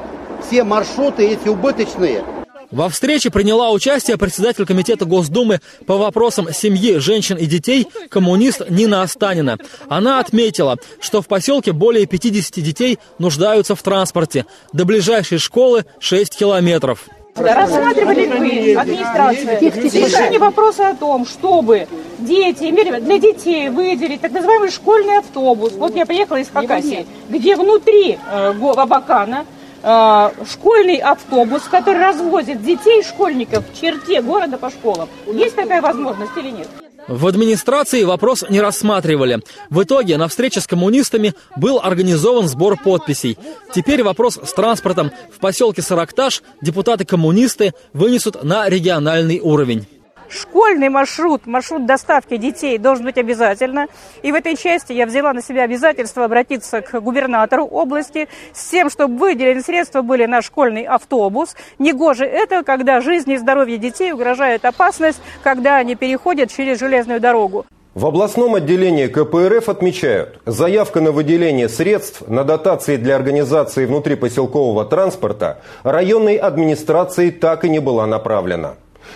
[0.46, 2.24] все маршруты эти убыточные.
[2.72, 9.02] Во встрече приняла участие председатель комитета Госдумы по вопросам семьи, женщин и детей, коммунист Нина
[9.02, 9.58] Останина.
[9.88, 14.46] Она отметила, что в поселке более 50 детей нуждаются в транспорте.
[14.74, 17.06] До ближайшей школы 6 километров.
[17.36, 21.88] Рассматривали вы, администрация, решение вопроса о том, чтобы
[22.19, 25.74] дети имели для детей выделить так называемый школьный автобус.
[25.74, 29.45] Вот я приехала из Хакасии, где внутри э, Абакана
[29.84, 35.10] э, школьный автобус, который развозит детей, школьников в черте города по школам.
[35.28, 36.69] Есть такая возможность или нет?
[37.08, 39.41] В администрации вопрос не рассматривали.
[39.70, 43.38] В итоге на встрече с коммунистами был организован сбор подписей.
[43.74, 49.86] Теперь вопрос с транспортом в поселке Саракташ депутаты-коммунисты вынесут на региональный уровень.
[50.30, 53.88] Школьный маршрут, маршрут доставки детей должен быть обязательно.
[54.22, 58.90] И в этой части я взяла на себя обязательство обратиться к губернатору области с тем,
[58.90, 61.56] чтобы выделены средства были на школьный автобус.
[61.80, 67.66] Негоже это, когда жизни и здоровье детей угрожает опасность, когда они переходят через железную дорогу.
[67.96, 75.62] В областном отделении КПРФ отмечают, заявка на выделение средств на дотации для организации внутрипоселкового транспорта
[75.84, 78.76] районной администрации так и не была направлена.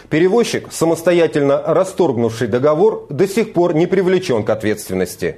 [0.10, 5.38] Перевозчик, самостоятельно расторгнувший договор, до сих пор не привлечен к ответственности.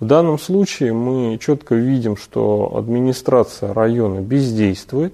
[0.00, 5.12] В данном случае мы четко видим, что администрация района бездействует,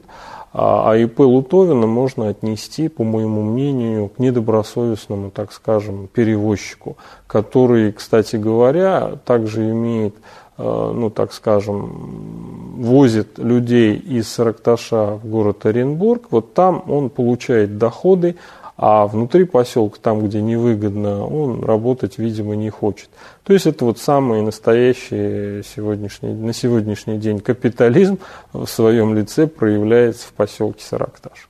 [0.52, 8.36] а АИП Лутовина можно отнести, по моему мнению, к недобросовестному, так скажем, перевозчику, который, кстати
[8.36, 10.14] говоря, также имеет,
[10.56, 17.76] э, ну, так скажем, возит людей из Саракташа в город Оренбург, вот там он получает
[17.76, 18.36] доходы
[18.76, 23.08] а внутри поселка, там, где невыгодно, он работать, видимо, не хочет.
[23.44, 28.18] То есть это вот самый настоящий сегодняшний, на сегодняшний день капитализм
[28.52, 31.48] в своем лице проявляется в поселке Саракташ.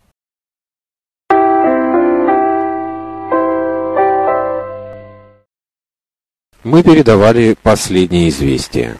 [6.62, 8.96] Мы передавали последние известия.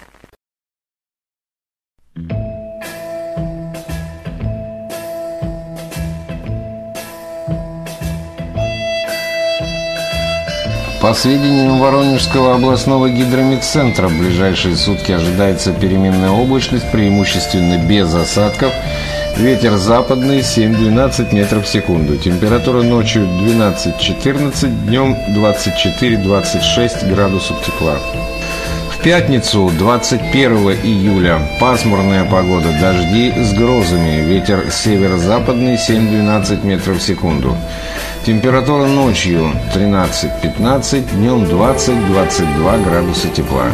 [11.07, 18.73] По сведениям Воронежского областного гидрометцентра, в ближайшие сутки ожидается переменная облачность, преимущественно без осадков.
[19.37, 22.17] Ветер западный 7-12 метров в секунду.
[22.17, 27.95] Температура ночью 12-14, днем 24-26 градусов тепла.
[28.91, 37.57] В пятницу, 21 июля, пасмурная погода, дожди с грозами, ветер северо-западный 7-12 метров в секунду.
[38.27, 43.67] Температура ночью 13-15, днем 20-22 градуса тепла.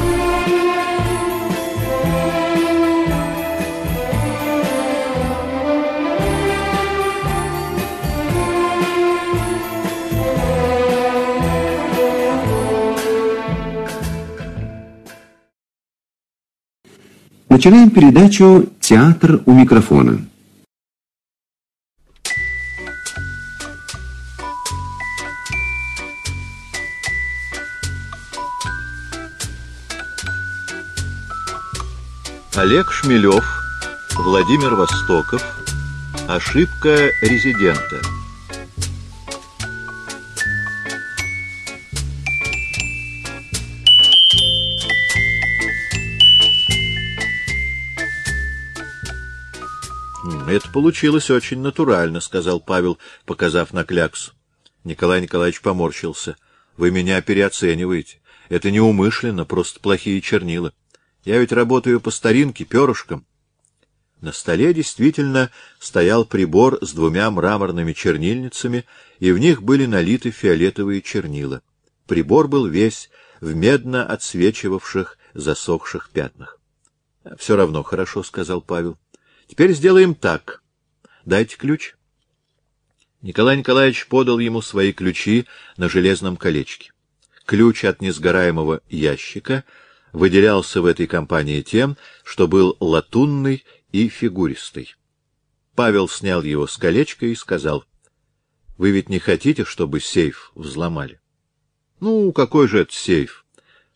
[17.48, 20.18] Начинаем передачу «Театр у микрофона».
[32.54, 33.62] Олег Шмелев,
[34.14, 35.42] Владимир Востоков.
[36.28, 38.02] Ошибка резидента.
[50.46, 54.32] «Это получилось очень натурально»,— сказал Павел, показав на кляксу.
[54.84, 56.36] Николай Николаевич поморщился.
[56.76, 58.20] «Вы меня переоцениваете.
[58.50, 60.74] Это неумышленно, просто плохие чернила.
[61.24, 63.26] Я ведь работаю по старинке, перышком».
[64.20, 68.84] На столе действительно стоял прибор с двумя мраморными чернильницами,
[69.18, 71.62] и в них были налиты фиолетовые чернила.
[72.06, 76.60] Прибор был весь в медно отсвечивавших засохших пятнах.—
[77.38, 78.96] Все равно хорошо,— сказал Павел.
[79.52, 80.62] Теперь сделаем так.
[81.26, 81.94] Дайте ключ.
[83.20, 86.90] Николай Николаевич подал ему свои ключи на железном колечке.
[87.44, 89.64] Ключ от несгораемого ящика
[90.12, 94.94] выделялся в этой компании тем, что был латунный и фигуристый.
[95.74, 97.84] Павел снял его с колечка и сказал,—
[98.78, 101.20] Вы ведь не хотите, чтобы сейф взломали?—
[102.00, 103.44] Ну, какой же это сейф?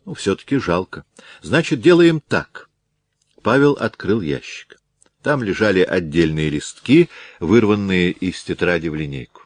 [0.05, 1.05] Ну, все-таки жалко.
[1.43, 2.71] Значит, делаем так.
[3.43, 4.81] Павел открыл ящик.
[5.23, 9.43] Там лежали отдельные листки, вырванные из тетради в линейку.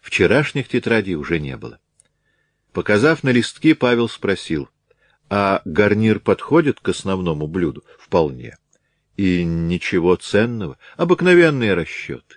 [0.00, 1.78] Вчерашних тетрадей уже не было.
[2.72, 4.68] Показав на листки, Павел спросил,
[5.34, 7.82] а гарнир подходит к основному блюду?
[7.98, 8.58] Вполне.
[9.16, 12.36] И ничего ценного, обыкновенные расчеты.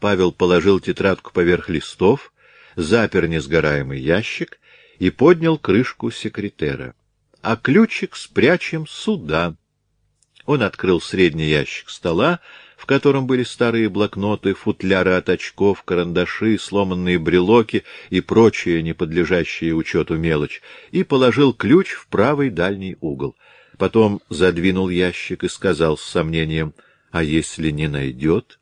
[0.00, 2.32] Павел положил тетрадку поверх листов,
[2.76, 4.58] запер несгораемый ящик
[4.98, 6.94] и поднял крышку секретера.
[7.42, 9.54] А ключик спрячем сюда.
[10.46, 12.40] Он открыл средний ящик стола,
[12.78, 19.74] в котором были старые блокноты, футляры от очков, карандаши, сломанные брелоки и прочие, не подлежащие
[19.74, 20.62] учету мелочь,
[20.92, 23.36] и положил ключ в правый дальний угол.
[23.78, 26.72] Потом задвинул ящик и сказал с сомнением,
[27.10, 28.60] «А если не найдет?»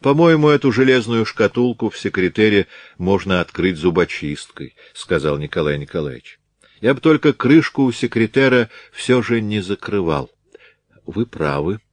[0.00, 6.38] «По-моему, эту железную шкатулку в секретере можно открыть зубочисткой»,— сказал Николай Николаевич.
[6.80, 10.30] «Я бы только крышку у секретера все же не закрывал».—
[11.06, 11.80] Вы правы,—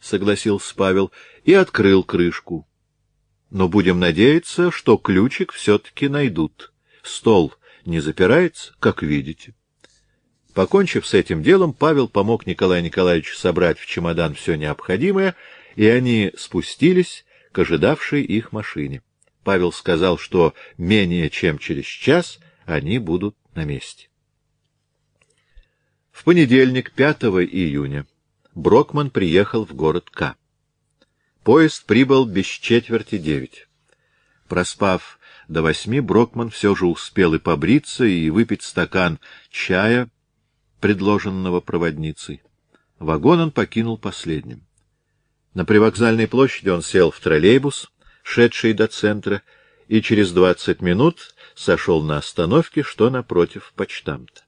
[0.00, 1.12] согласился Павел
[1.44, 2.68] и открыл крышку.—
[3.50, 6.72] Но будем надеяться, что ключик все-таки найдут.
[7.02, 9.54] Стол не запирается, как видите.
[10.54, 15.36] Покончив с этим делом, Павел помог Николаю Николаевичу собрать в чемодан все необходимое,
[15.76, 19.02] и они спустились к ожидавшей их машине.
[19.44, 24.08] Павел сказал, что менее чем через час они будут на месте.
[26.10, 28.06] В понедельник, 5 июня,
[28.58, 30.34] Брокман приехал в город К.
[31.44, 33.68] Поезд прибыл без четверти девять.
[34.48, 40.10] Проспав до восьми, Брокман все же успел и побриться, и выпить стакан чая,
[40.80, 42.42] предложенного проводницей.
[42.98, 44.66] Вагон он покинул последним.
[45.54, 47.92] На привокзальной площади он сел в троллейбус,
[48.24, 49.42] шедший до центра,
[49.86, 54.47] и через двадцать минут сошел на остановке, что напротив почтамта.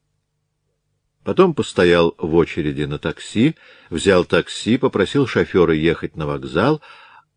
[1.24, 3.56] Потом постоял в очереди на такси,
[3.90, 6.80] взял такси, попросил шофера ехать на вокзал,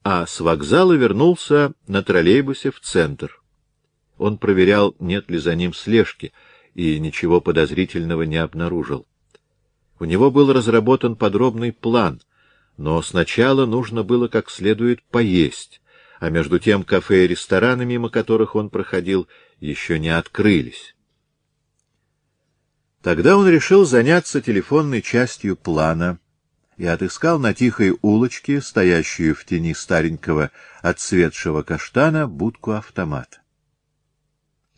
[0.03, 3.41] а с вокзала вернулся на троллейбусе в центр.
[4.17, 6.31] Он проверял, нет ли за ним слежки,
[6.75, 9.05] и ничего подозрительного не обнаружил.
[9.99, 12.21] У него был разработан подробный план,
[12.77, 15.81] но сначала нужно было как следует поесть,
[16.19, 19.27] а между тем кафе и рестораны, мимо которых он проходил,
[19.59, 20.95] еще не открылись.
[23.03, 26.19] Тогда он решил заняться телефонной частью плана
[26.77, 30.51] и отыскал на тихой улочке, стоящую в тени старенького
[30.81, 33.39] отцветшего каштана, будку автомата.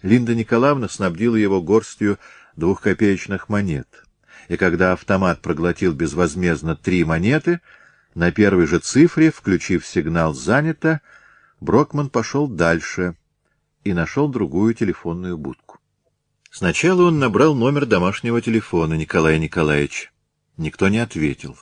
[0.01, 2.17] Линда Николаевна снабдила его горстью
[2.55, 3.87] двухкопеечных монет,
[4.47, 7.61] и когда автомат проглотил безвозмездно три монеты,
[8.15, 11.01] на первой же цифре, включив сигнал «занято»,
[11.59, 13.15] Брокман пошел дальше
[13.83, 15.64] и нашел другую телефонную будку.
[16.57, 20.11] Сначала он набрал номер домашнего телефона Николая Николаевича.
[20.55, 21.57] Никто не ответил.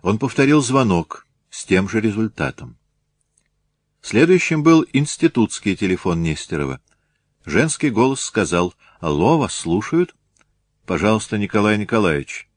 [0.00, 2.78] Он повторил звонок с тем же результатом.
[4.00, 6.80] Следующим был институтский телефон Нестерова.
[7.44, 10.14] Женский голос сказал «Алло, вас слушают?»
[10.86, 12.48] «Пожалуйста, Николай Николаевич».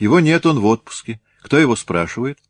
[0.00, 1.20] «Его нет, он в отпуске.
[1.40, 2.40] Кто его спрашивает?»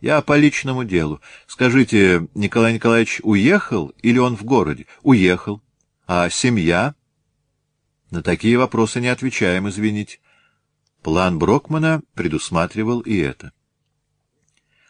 [0.00, 1.20] «Я по личному делу.
[1.48, 5.60] Скажите, Николай Николаевич уехал или он в городе?» «Уехал.
[6.06, 6.94] А семья?»
[8.12, 10.18] «На такие вопросы не отвечаем, извините».
[11.02, 13.52] План Брокмана предусматривал и это.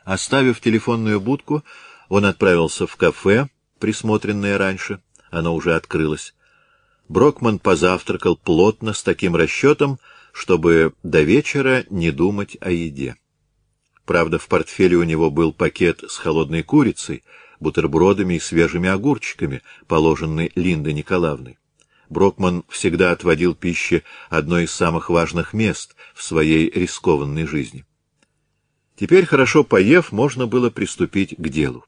[0.05, 1.63] Оставив телефонную будку,
[2.09, 3.49] он отправился в кафе,
[3.79, 5.01] присмотренное раньше,
[5.31, 6.35] оно уже открылось.
[7.09, 10.01] Брокман позавтракал плотно с таким расчетом,
[10.33, 13.15] чтобы до вечера не думать о еде.
[14.05, 17.23] Правда, в портфеле у него был пакет с холодной курицей,
[17.61, 21.57] бутербродами и свежими огурчиками, положенный Линдой Николаевной.
[22.13, 27.87] Брокман всегда отводил пище одно из самых важных мест в своей рискованной жизни.
[28.97, 31.85] Теперь, хорошо поев, можно было приступить к делу.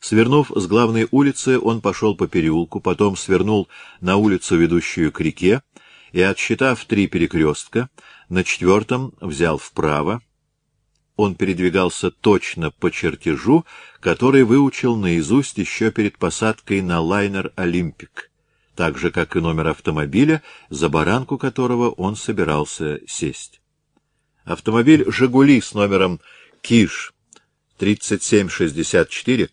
[0.00, 3.68] Свернув с главной улицы, он пошел по переулку, потом свернул
[4.00, 5.62] на улицу, ведущую к реке,
[6.10, 7.90] и, отсчитав три перекрестка,
[8.28, 10.20] на четвертом взял вправо.
[11.14, 13.64] Он передвигался точно по чертежу,
[14.00, 18.29] который выучил наизусть еще перед посадкой на лайнер «Олимпик»,
[18.80, 23.60] так же, как и номер автомобиля, за баранку которого он собирался сесть.
[24.44, 26.18] Автомобиль «Жигули» с номером
[26.62, 27.12] «Киш»
[27.76, 29.50] 3764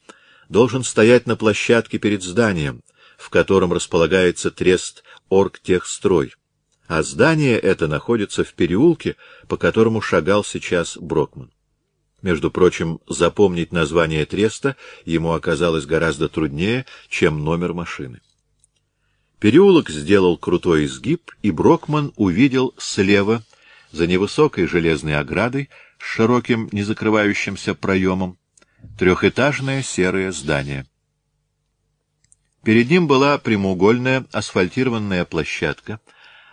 [0.47, 2.84] должен стоять на площадке перед зданием,
[3.17, 6.34] в котором располагается трест «Оргтехстрой»,
[6.88, 9.17] а здание это находится в переулке,
[9.49, 11.51] по которому шагал сейчас Брокман.
[12.21, 18.21] Между прочим, запомнить название треста ему оказалось гораздо труднее, чем номер машины.
[19.39, 23.43] Переулок сделал крутой изгиб, и Брокман увидел слева,
[23.91, 25.69] за невысокой железной оградой
[25.99, 28.38] с широким незакрывающимся проемом,
[28.97, 30.85] трехэтажное серое здание.
[32.63, 36.01] Перед ним была прямоугольная асфальтированная площадка,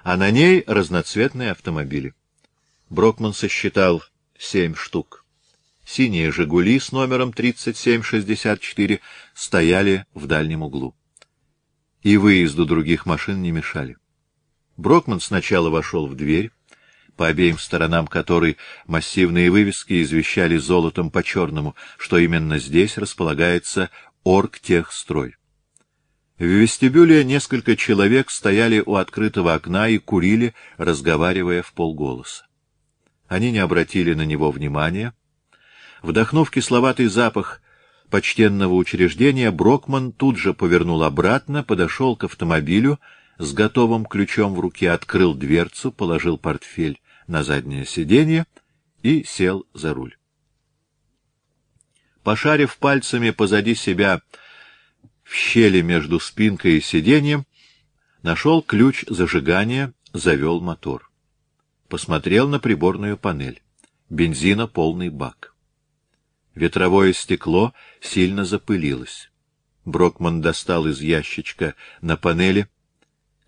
[0.04, 2.14] а на ней разноцветные автомобили.
[2.90, 4.04] Брокман сосчитал
[4.38, 5.24] семь штук.
[5.84, 9.00] Синие «Жигули» с номером 3764
[9.34, 10.94] стояли в дальнем углу.
[12.04, 13.96] И выезду других машин не мешали.
[14.76, 16.50] Брокман сначала вошел в дверь,
[17.16, 23.88] по обеим сторонам которой массивные вывески извещали золотом по черному, что именно здесь располагается
[24.22, 25.36] оргтехстрой.
[26.38, 32.46] В вестибюле несколько человек стояли у открытого окна и курили, разговаривая в полголоса.
[33.28, 35.14] Они не обратили на него внимания.
[36.02, 37.62] Вдохнув кисловатый запах
[38.14, 43.00] почтенного учреждения, Брокман тут же повернул обратно, подошел к автомобилю,
[43.38, 48.46] с готовым ключом в руке открыл дверцу, положил портфель на заднее сиденье
[49.02, 50.16] и сел за руль.
[52.22, 54.22] Пошарив пальцами позади себя
[55.24, 57.44] в щели между спинкой и сиденьем,
[58.22, 61.10] нашел ключ зажигания, завел мотор.
[61.88, 63.60] Посмотрел на приборную панель.
[64.08, 65.53] Бензина полный бак.
[66.54, 69.30] Ветровое стекло сильно запылилось.
[69.84, 72.68] Брокман достал из ящичка на панели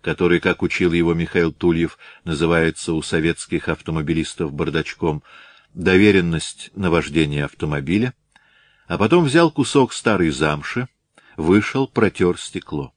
[0.07, 5.21] который, как учил его Михаил Тульев, называется у советских автомобилистов бардачком,
[5.73, 8.13] доверенность на вождение автомобиля,
[8.87, 10.87] а потом взял кусок старой замши,
[11.35, 12.93] вышел, протер стекло.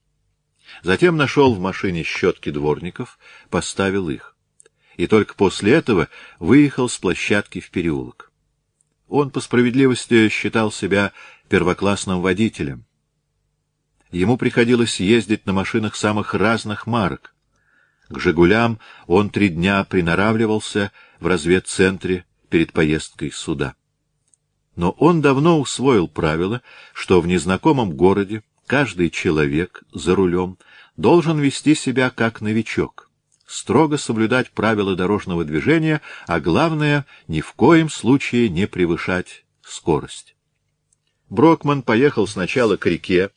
[0.85, 4.37] Затем нашел в машине щетки дворников, поставил их.
[4.97, 6.09] И только после этого
[6.39, 8.30] выехал с площадки в переулок.
[9.11, 11.13] Он, по справедливости, считал себя
[11.49, 12.87] первоклассным водителем,
[14.13, 17.35] Ему приходилось ездить на машинах самых разных марок.
[18.09, 20.91] К «Жигулям» он три дня приноравливался
[21.21, 23.77] в разведцентре перед поездкой сюда.
[24.75, 26.61] Но он давно усвоил правило,
[26.93, 30.59] что в незнакомом городе каждый человек за рулем
[30.97, 33.10] должен вести себя как новичок,
[33.51, 40.37] строго соблюдать правила дорожного движения, а главное, ни в коем случае не превышать скорость.
[41.29, 43.31] Брокман поехал сначала к реке,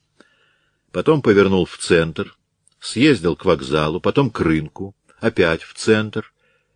[0.91, 2.38] потом повернул в центр,
[2.80, 6.32] съездил к вокзалу, потом к рынку, опять в центр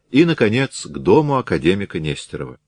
[0.10, 2.60] и, наконец, к дому академика Нестерова.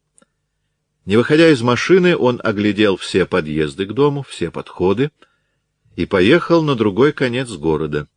[1.05, 5.09] Не выходя из машины, он оглядел все подъезды к дому, все подходы
[5.95, 8.07] и поехал на другой конец города.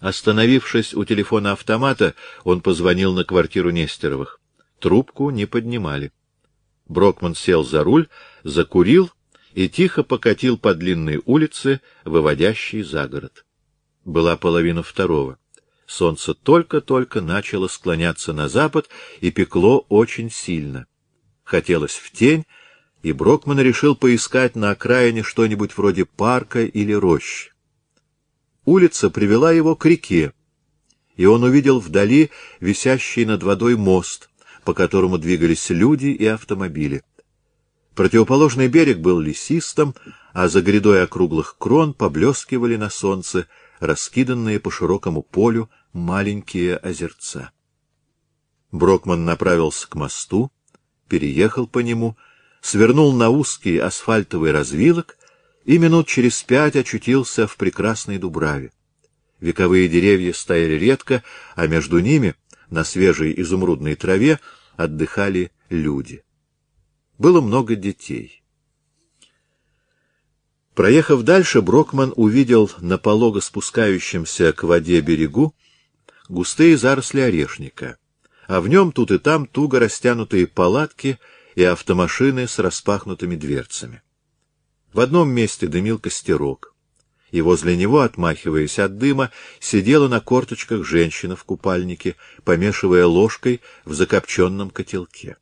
[0.00, 4.40] Остановившись у телефона автомата, он позвонил на квартиру Нестеровых.
[4.78, 6.12] Трубку не поднимали.
[6.86, 8.08] Брокман сел за руль,
[8.44, 9.10] закурил
[9.54, 13.44] и тихо покатил по длинной улице, выводящей за город.
[14.04, 15.38] Была половина второго.
[15.86, 18.88] Солнце только-только начало склоняться на запад
[19.20, 20.86] и пекло очень сильно.
[21.42, 22.44] Хотелось в тень,
[23.02, 27.52] и Брокман решил поискать на окраине что-нибудь вроде парка или рощи.
[28.68, 30.34] Улица привела его к реке,
[31.16, 34.28] и он увидел вдали висящий над водой мост,
[34.62, 37.02] по которому двигались люди и автомобили.
[37.94, 39.94] Противоположный берег был лесистым,
[40.34, 43.46] а за грядой округлых крон поблескивали на солнце
[43.80, 47.52] раскиданные по широкому полю маленькие озерца.
[48.70, 50.52] Брокман направился к мосту,
[51.08, 52.18] переехал по нему,
[52.60, 55.16] свернул на узкий асфальтовый развилок
[55.68, 58.72] и минут через пять очутился в прекрасной Дубраве.
[59.38, 61.22] Вековые деревья стояли редко,
[61.56, 62.34] а между ними,
[62.70, 64.40] на свежей изумрудной траве,
[64.78, 66.24] отдыхали люди.
[67.18, 68.42] Было много детей.
[70.74, 75.54] Проехав дальше, Брокман увидел на полого спускающемся к воде берегу
[76.30, 77.98] густые заросли орешника—
[78.46, 81.18] а в нем тут и там туго растянутые палатки
[81.54, 84.02] и автомашины с распахнутыми дверцами.
[84.92, 86.74] В одном месте дымил костерок,
[87.30, 89.30] и возле него, отмахиваясь от дыма,
[89.60, 95.36] сидела на корточках женщина в купальнике, помешивая ложкой в закопченном котелке.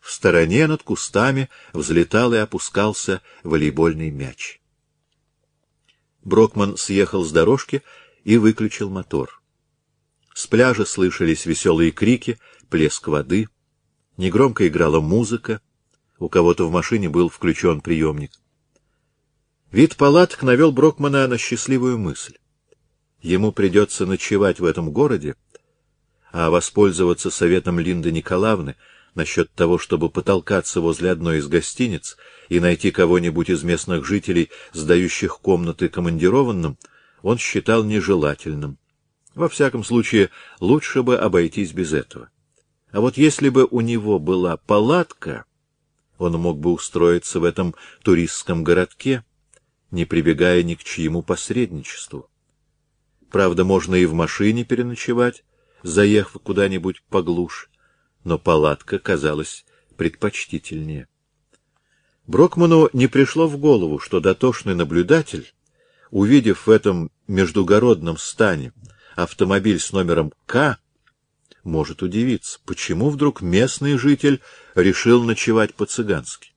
[0.00, 4.60] В стороне над кустами взлетал и опускался волейбольный мяч.
[6.24, 7.82] Брокман съехал с дорожки
[8.24, 9.40] и выключил мотор.
[10.34, 12.38] С пляжа слышались веселые крики,
[12.68, 13.48] плеск воды.
[14.16, 15.60] Негромко играла музыка.
[16.18, 18.32] У кого-то в машине был включен приемник.
[19.72, 22.36] Вид палаток навел Брокмана на счастливую мысль.
[23.22, 25.34] Ему придется ночевать в этом городе,
[26.30, 28.76] а воспользоваться советом Линды Николаевны
[29.14, 32.18] насчет того, чтобы потолкаться возле одной из гостиниц
[32.50, 36.76] и найти кого-нибудь из местных жителей, сдающих комнаты командированным,
[37.22, 38.76] он считал нежелательным.
[39.34, 40.28] Во всяком случае,
[40.60, 42.28] лучше бы обойтись без этого.
[42.90, 45.46] А вот если бы у него была палатка,
[46.18, 49.24] он мог бы устроиться в этом туристском городке,
[49.92, 52.28] не прибегая ни к чьему посредничеству.
[53.30, 55.44] Правда, можно и в машине переночевать,
[55.82, 57.70] заехав куда-нибудь поглушь,
[58.24, 59.64] но палатка казалась
[59.96, 61.08] предпочтительнее.
[62.26, 65.54] Брокману не пришло в голову, что дотошный наблюдатель,
[66.10, 68.72] увидев в этом междугородном стане
[69.14, 70.78] автомобиль с номером К,
[71.64, 74.40] может удивиться, почему вдруг местный житель
[74.74, 76.51] решил ночевать по-цыгански.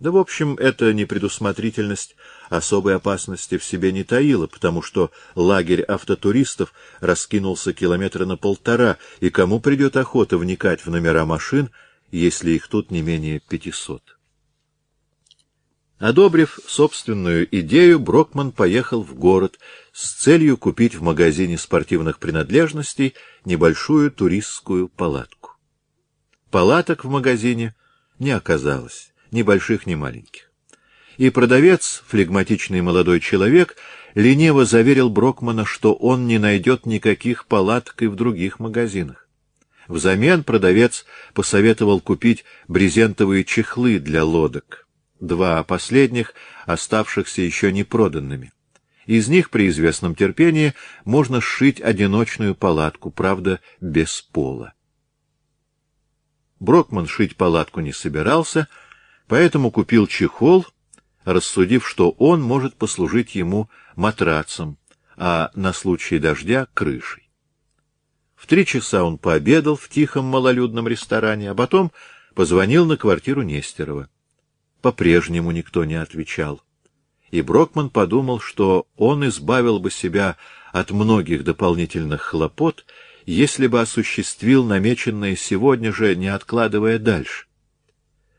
[0.00, 2.16] Да, в общем, эта непредусмотрительность
[2.50, 9.30] особой опасности в себе не таила, потому что лагерь автотуристов раскинулся километра на полтора, и
[9.30, 11.70] кому придет охота вникать в номера машин,
[12.10, 14.02] если их тут не менее пятисот?
[15.98, 19.60] Одобрив собственную идею, Брокман поехал в город
[19.92, 23.14] с целью купить в магазине спортивных принадлежностей
[23.44, 25.52] небольшую туристскую палатку.
[26.50, 27.76] Палаток в магазине
[28.18, 30.50] не оказалось, ни больших, ни маленьких.
[31.18, 33.76] И продавец, флегматичный молодой человек,
[34.14, 39.28] лениво заверил Брокмана, что он не найдет никаких палаток и в других магазинах.
[39.88, 41.04] Взамен продавец
[41.34, 44.84] посоветовал купить брезентовые чехлы для лодок
[45.20, 46.34] два последних,
[46.66, 48.52] оставшихся еще не проданными.
[49.06, 50.74] Из них при известном терпении
[51.04, 54.72] можно сшить одиночную палатку, правда, без пола.
[56.58, 58.68] Брокман шить палатку не собирался,
[59.26, 60.66] поэтому купил чехол,
[61.24, 64.76] рассудив, что он может послужить ему матрацем,
[65.16, 67.28] а на случай дождя— крышей.
[68.34, 71.92] В три часа он пообедал в тихом малолюдном ресторане, а потом
[72.34, 74.08] позвонил на квартиру Нестерова
[74.84, 76.60] по-прежнему никто не отвечал.
[77.30, 80.36] И Брокман подумал, что он избавил бы себя
[80.72, 82.84] от многих дополнительных хлопот,
[83.24, 87.46] если бы осуществил намеченное сегодня же, не откладывая дальше.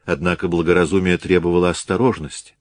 [0.06, 2.54] Однако благоразумие требовало осторожности.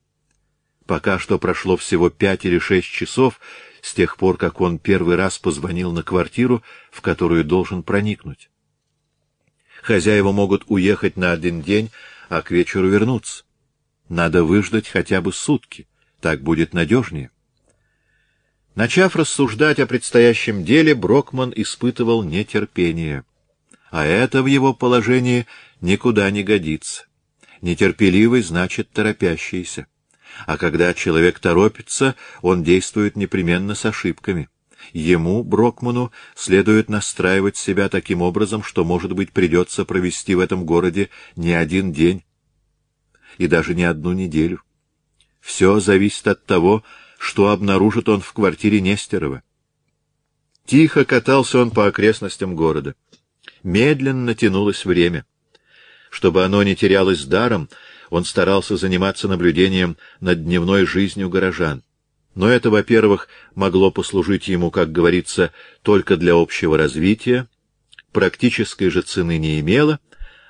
[0.87, 3.39] Пока что прошло всего пять или шесть часов
[3.83, 8.51] с тех пор, как он первый раз позвонил на квартиру, в которую должен проникнуть.
[9.83, 11.91] Хозяева могут уехать на один день,
[12.31, 13.45] а к вечеру вернуться.
[14.09, 15.87] Надо выждать хотя бы сутки,
[16.21, 17.31] так будет надежнее.
[18.75, 23.25] Начав рассуждать о предстоящем деле, Брокман испытывал нетерпение.
[23.91, 25.47] А это в его положении
[25.81, 27.07] никуда не годится.
[27.65, 29.87] Нетерпеливый значит торопящийся.
[30.47, 34.51] А когда человек торопится, он действует непременно с ошибками.
[34.93, 41.09] Ему, Брокману, следует настраивать себя таким образом, что, может быть, придется провести в этом городе
[41.37, 42.23] не один день,
[43.39, 44.61] и даже не одну неделю.
[45.41, 46.85] Все зависит от того,
[47.19, 49.43] что обнаружит он в квартире Нестерова.
[50.67, 52.95] Тихо катался он по окрестностям города.
[53.63, 55.25] Медленно тянулось время.
[56.15, 57.69] Чтобы оно не терялось даром,
[58.09, 61.83] Он старался заниматься наблюдением над дневной жизнью горожан.
[62.37, 65.51] Но это, во-первых, могло послужить ему, как говорится,
[65.83, 67.49] только для общего развития,
[68.13, 69.99] практической же цены не имело,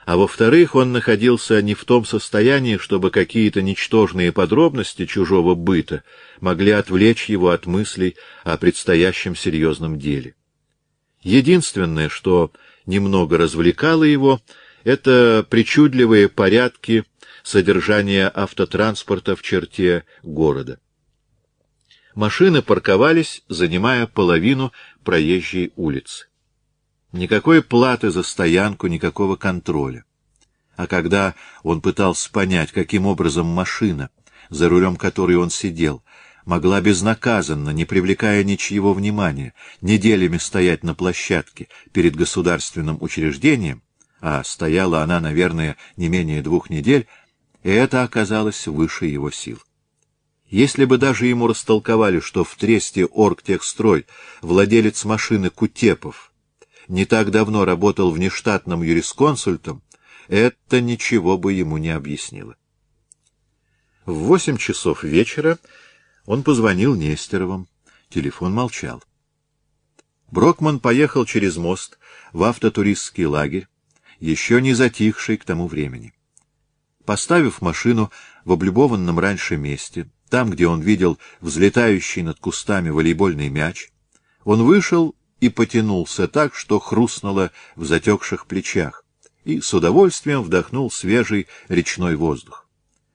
[0.05, 6.03] а во-вторых, он находился не в том состоянии, чтобы какие-то ничтожные подробности чужого быта
[6.43, 10.35] могли отвлечь его от мыслей о предстоящем серьезном деле.
[11.23, 12.53] Единственное, что
[12.85, 14.43] немного развлекало его,
[14.85, 17.05] это причудливые порядки
[17.43, 20.78] содержания автотранспорта в черте города.
[22.14, 24.72] Машины парковались, занимая половину
[25.03, 26.26] проезжей улицы.
[27.12, 30.05] Никакой платы за стоянку, никакого контроля.
[30.76, 34.11] А когда он пытался понять, каким образом машина,
[34.51, 36.03] за рулем которой он сидел,
[36.45, 43.84] могла безнаказанно, не привлекая ничьего внимания, неделями стоять на площадке перед государственным учреждением,
[44.27, 47.07] а стояла она, наверное, не менее двух недель,
[47.62, 49.61] и это оказалось выше его сил.
[50.49, 54.07] Если бы даже ему растолковали, что в тресте Оргтехстрой
[54.41, 56.33] владелец машины Кутепов
[56.89, 59.83] не так давно работал внештатным юрисконсультом,
[60.29, 62.57] это ничего бы ему не объяснило.
[64.07, 65.59] В восемь часов вечера
[66.25, 67.68] он позвонил Нестеровым.
[68.09, 69.05] Телефон молчал.
[70.31, 71.99] Брокман поехал через мост
[72.33, 73.68] в автотуристский лагерь,
[74.21, 76.12] еще не затихший к тому времени.
[77.05, 78.11] Поставив машину
[78.45, 83.91] в облюбованном раньше месте, там, где он видел взлетающий над кустами волейбольный мяч,
[84.45, 89.05] он вышел и потянулся так, что хрустнуло в затекших плечах,
[89.45, 92.67] и с удовольствием вдохнул свежий речной воздух.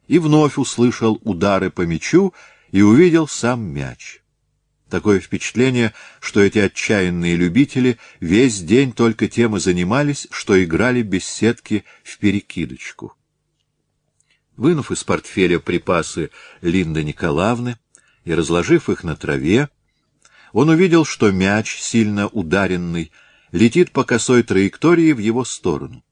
[0.08, 2.34] И вновь услышал удары по мячу
[2.72, 4.19] и увидел сам мяч.
[4.90, 11.26] Такое впечатление, что эти отчаянные любители весь день только тем и занимались, что играли без
[11.26, 13.14] сетки в перекидочку.
[14.58, 16.32] Вынув из портфеля припасы
[16.62, 17.78] Линды Николаевны
[18.26, 19.70] и разложив их на траве,
[20.54, 23.12] он увидел, что мяч, сильно ударенный,
[23.52, 26.04] летит по косой траектории в его сторону.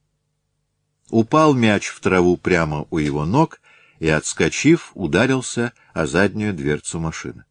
[1.09, 3.59] Упал мяч в траву прямо у его ног
[3.97, 7.43] и, отскочив, ударился о заднюю дверцу машины.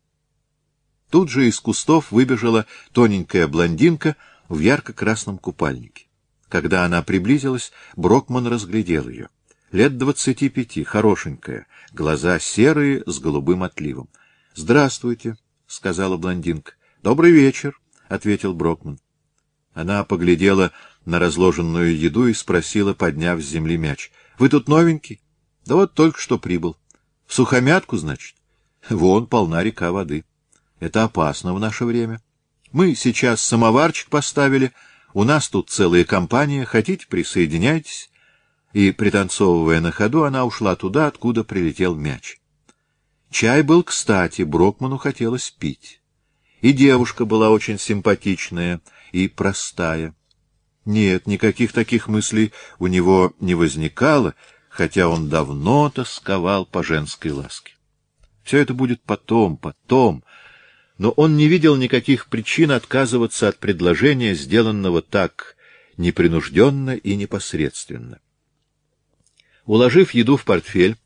[1.11, 4.16] Тут же из кустов выбежала тоненькая блондинка
[4.48, 6.07] в ярко-красном купальнике.
[6.48, 9.28] Когда она приблизилась, Брокман разглядел ее.
[9.72, 14.09] Лет двадцати пяти, хорошенькая, глаза серые с голубым отливом.—
[14.54, 15.36] Здравствуйте,—
[15.66, 19.00] сказала блондинка.— Добрый вечер,— ответил Брокман.
[19.74, 20.72] Она поглядела
[21.04, 25.20] на разложенную еду и спросила, подняв с земли мяч.— Вы тут новенький?—
[25.66, 26.76] Да вот только что прибыл.—
[27.26, 28.36] В сухомятку, значит?
[28.88, 30.24] Вон полна река воды.
[30.81, 32.20] Это опасно в наше время.
[32.72, 34.72] Мы сейчас самоварчик поставили,
[35.14, 38.11] у нас тут целая компания, хотите, присоединяйтесь.
[38.72, 42.39] И, пританцовывая на ходу, она ушла туда, откуда прилетел мяч.
[43.31, 46.03] Чай был кстати, Брокману хотелось пить.
[46.61, 48.81] И девушка была очень симпатичная
[49.12, 50.14] и простая.
[50.85, 54.35] Нет, никаких таких мыслей у него не возникало,
[54.68, 57.72] хотя он давно тосковал по женской ласке.
[58.45, 60.22] Все это будет потом, потом.
[60.99, 65.57] Но он не видел никаких причин отказываться от предложения, сделанного так
[65.97, 68.20] непринужденно и непосредственно.
[69.64, 70.97] Уложив еду в портфель,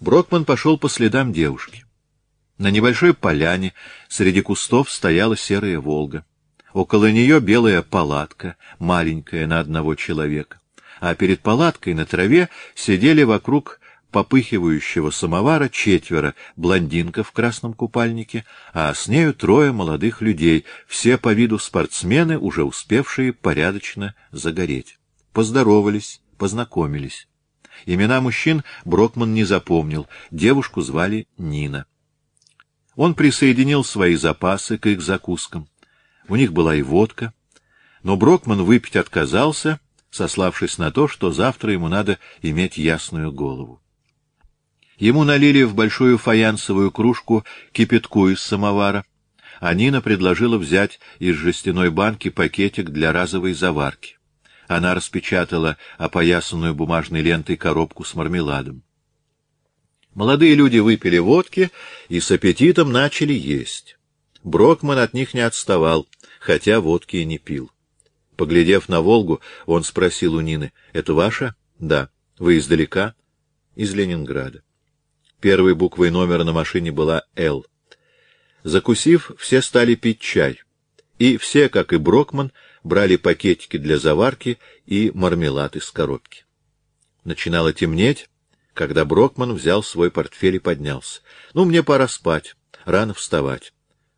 [0.00, 1.84] Брокман пошел по следам девушки.
[2.58, 3.72] На небольшой поляне
[4.08, 6.24] среди кустов стояла серая «Волга».
[6.72, 10.60] Около нее белая палатка, маленькая на одного человека.
[11.00, 13.80] А перед палаткой на траве сидели вокруг
[14.14, 21.32] попыхивающего самовара четверо, блондинка в красном купальнике, а с нею трое молодых людей, все по
[21.32, 25.00] виду спортсмены, уже успевшие порядочно загореть.
[25.32, 27.26] Поздоровались, познакомились.
[27.86, 31.86] Имена мужчин Брокман не запомнил, девушку звали Нина.
[32.94, 35.68] Он присоединил свои запасы к их закускам.
[36.28, 37.34] У них была и водка,
[38.04, 39.80] но Брокман выпить отказался,
[40.12, 43.80] сославшись на то, что завтра ему надо иметь ясную голову.
[44.98, 49.04] Ему налили в большую фаянсовую кружку кипятку из самовара,
[49.60, 54.18] а Нина предложила взять из жестяной банки пакетик для разовой заварки.
[54.68, 58.82] Она распечатала опоясанную бумажной лентой коробку с мармеладом.
[60.14, 61.70] Молодые люди выпили водки
[62.08, 63.98] и с аппетитом начали есть.
[64.44, 66.06] Брокман от них не отставал,
[66.38, 67.70] хотя водки и не пил.
[68.36, 73.14] Поглядев на Волгу, он спросил у Нины,— Это ваша?— Да.— Вы издалека?—
[73.76, 74.62] Из Ленинграда.
[75.44, 77.66] Первой буквой номера на машине была «Л».
[78.62, 80.62] Закусив, все стали пить чай.
[81.18, 82.50] И все, как и Брокман,
[82.82, 86.46] брали пакетики для заварки и мармелад из коробки.
[87.24, 88.30] Начинало темнеть,
[88.72, 91.20] когда Брокман взял свой портфель и поднялся.—
[91.52, 93.74] Ну, мне пора спать, рано вставать.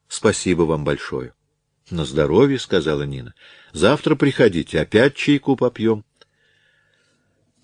[0.06, 1.34] Спасибо вам большое.—
[1.90, 3.34] На здоровье,— сказала Нина.—
[3.72, 6.04] Завтра приходите, опять чайку попьем.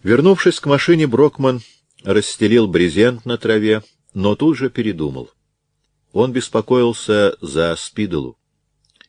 [0.02, 1.62] Вернувшись к машине, Брокман
[2.04, 3.82] расстелил брезент на траве,
[4.14, 5.30] но тут же передумал.
[6.12, 8.38] Он беспокоился за Спидолу.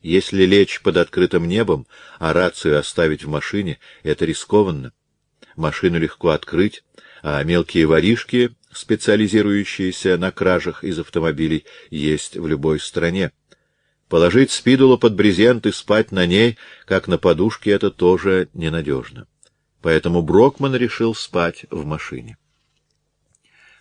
[0.02, 1.86] Если лечь под открытым небом,
[2.18, 4.92] а рацию оставить в машине, это рискованно.
[5.56, 6.84] Машину легко открыть,
[7.22, 13.32] а мелкие воришки, специализирующиеся на кражах из автомобилей, есть в любой стране.
[14.08, 19.26] Положить спидулу под брезент и спать на ней, как на подушке, это тоже ненадежно.
[19.80, 22.36] Поэтому Брокман решил спать в машине.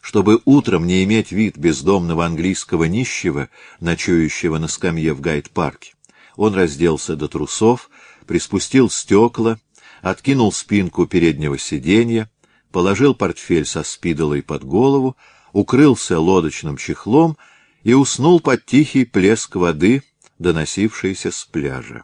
[0.03, 3.47] Чтобы утром не иметь вид бездомного английского нищего,
[3.79, 5.93] ночующего на скамье в гайд-парке,
[6.35, 7.89] он разделся до трусов,
[8.27, 9.59] приспустил стекла,
[10.01, 12.29] откинул спинку переднего сиденья,
[12.73, 15.15] положил портфель со спидолой под голову,
[15.53, 17.37] укрылся лодочным чехлом
[17.83, 20.03] и уснул под тихий плеск воды,
[20.37, 22.03] доносившийся с пляжа.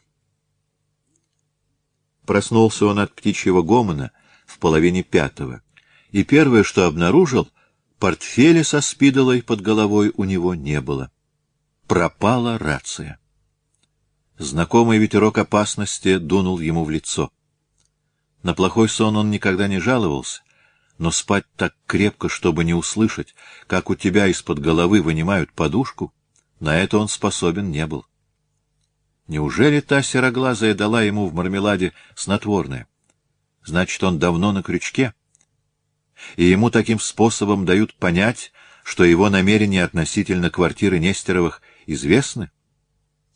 [2.26, 4.14] Проснулся он от птичьего гомона
[4.46, 5.62] в половине пятого,
[6.12, 7.50] и первое, что обнаружил,
[8.00, 11.12] портфеля со спидолой под головой у него не было.
[11.88, 13.20] Пропала рация.
[14.38, 17.30] Знакомый ветерок опасности дунул ему в лицо.
[18.42, 20.42] На плохой сон он никогда не жаловался,
[20.98, 23.36] но спать так крепко, чтобы не услышать,
[23.68, 26.14] как у тебя из-под головы вынимают подушку,
[26.62, 28.06] на это он способен не был.
[29.28, 32.88] Неужели та сероглазая дала ему в мармеладе снотворное?
[33.64, 35.14] Значит, он давно на крючке?
[36.36, 38.52] И ему таким способом дают понять,
[38.84, 42.52] что его намерения относительно квартиры Нестеровых известны?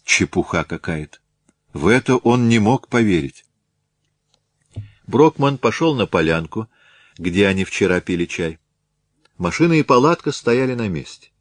[0.03, 1.19] Чепуха какая-то.
[1.73, 3.45] В это он не мог поверить.
[5.07, 6.69] Брокман пошел на полянку,
[7.17, 8.59] где они вчера пили чай.
[9.37, 11.31] Машина и палатка стояли на месте.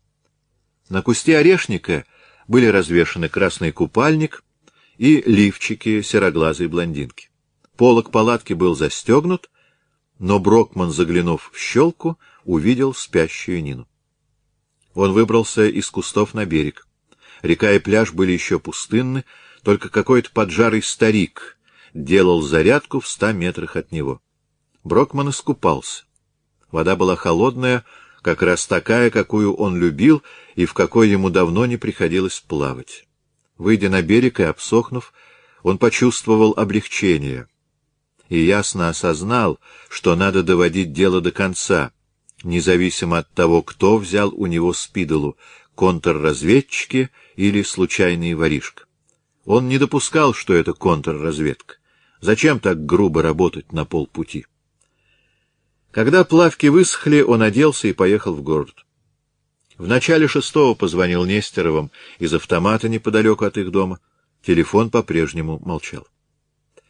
[0.88, 2.04] На кусте орешника
[2.48, 4.44] были развешаны красный купальник
[4.98, 7.30] и лифчики сероглазой блондинки.
[7.76, 9.50] Полок палатки был застегнут,
[10.22, 13.88] но Брокман, заглянув в щелку, увидел спящую Нину.
[14.94, 16.86] Он выбрался из кустов на берег.
[17.42, 19.24] Река и пляж были еще пустынны,
[19.64, 21.58] только какой-то поджарый старик
[21.92, 24.22] делал зарядку в ста метрах от него.
[24.84, 26.04] Брокман искупался.
[26.70, 27.84] Вода была холодная,
[28.22, 30.22] как раз такая, какую он любил
[30.54, 33.08] и в какой ему давно не приходилось плавать.
[33.58, 35.12] Выйдя на берег и обсохнув,
[35.64, 37.48] он почувствовал облегчение
[38.32, 39.60] и ясно осознал,
[39.90, 41.92] что надо доводить дело до конца,
[42.42, 45.36] независимо от того, кто взял у него спидолу—
[45.74, 48.84] контрразведчики или случайный воришка.
[49.44, 51.76] Он не допускал, что это контрразведка.
[52.22, 54.46] Зачем так грубо работать на полпути?
[55.90, 58.86] Когда плавки высохли, он оделся и поехал в город.
[59.76, 64.00] В начале шестого позвонил Нестеровым из автомата неподалеку от их дома.
[64.42, 66.06] Телефон по-прежнему молчал.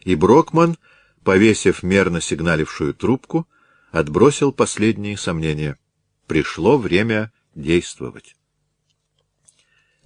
[0.05, 0.77] И Брокман,
[1.25, 3.49] повесив мерно сигналившую трубку,
[3.91, 5.79] отбросил последние сомнения.
[6.27, 8.37] Пришло время действовать.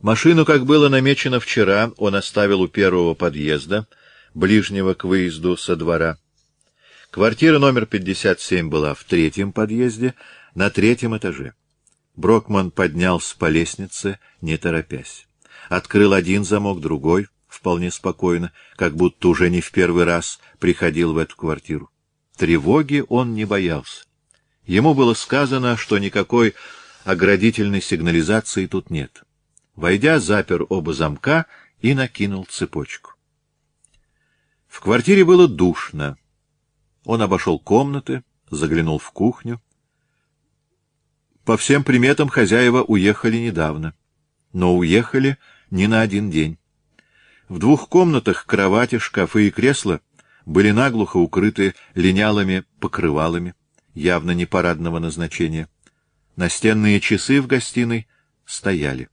[0.01, 3.87] Машину, как было намечено вчера, он оставил у первого подъезда,
[4.35, 6.19] ближнего к выезду со двора.
[7.11, 10.15] Квартира номер 57 была в третьем подъезде,
[10.55, 11.55] на третьем этаже.
[12.15, 15.27] Брокман поднялся по лестнице, не торопясь.
[15.69, 21.19] Открыл один замок, другой, вполне спокойно, как будто уже не в первый раз приходил в
[21.19, 21.91] эту квартиру.
[22.37, 24.05] Тревоги он не боялся.
[24.67, 26.55] Ему было сказано, что никакой
[27.05, 29.23] оградительной сигнализации тут нет.
[29.75, 31.47] Войдя, запер оба замка
[31.81, 33.13] и накинул цепочку.
[34.69, 36.19] В квартире было душно.
[37.05, 39.63] Он обошел комнаты, заглянул в кухню.
[41.45, 43.95] По всем приметам хозяева уехали недавно,
[44.53, 45.39] но уехали
[45.71, 46.59] не на один день.
[47.49, 50.01] В двух комнатах кровати, шкафы и кресла
[50.45, 53.55] были наглухо укрыты линялыми покрывалами,
[53.95, 55.69] явно не парадного назначения.
[56.35, 58.09] Настенные часы в гостиной
[58.45, 59.09] стояли.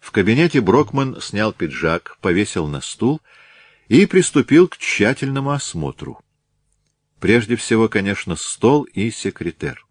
[0.00, 3.20] В кабинете Брокман снял пиджак, повесил на стул
[3.88, 6.20] и приступил к тщательному осмотру.
[7.20, 9.86] Прежде всего, конечно, стол и секретер.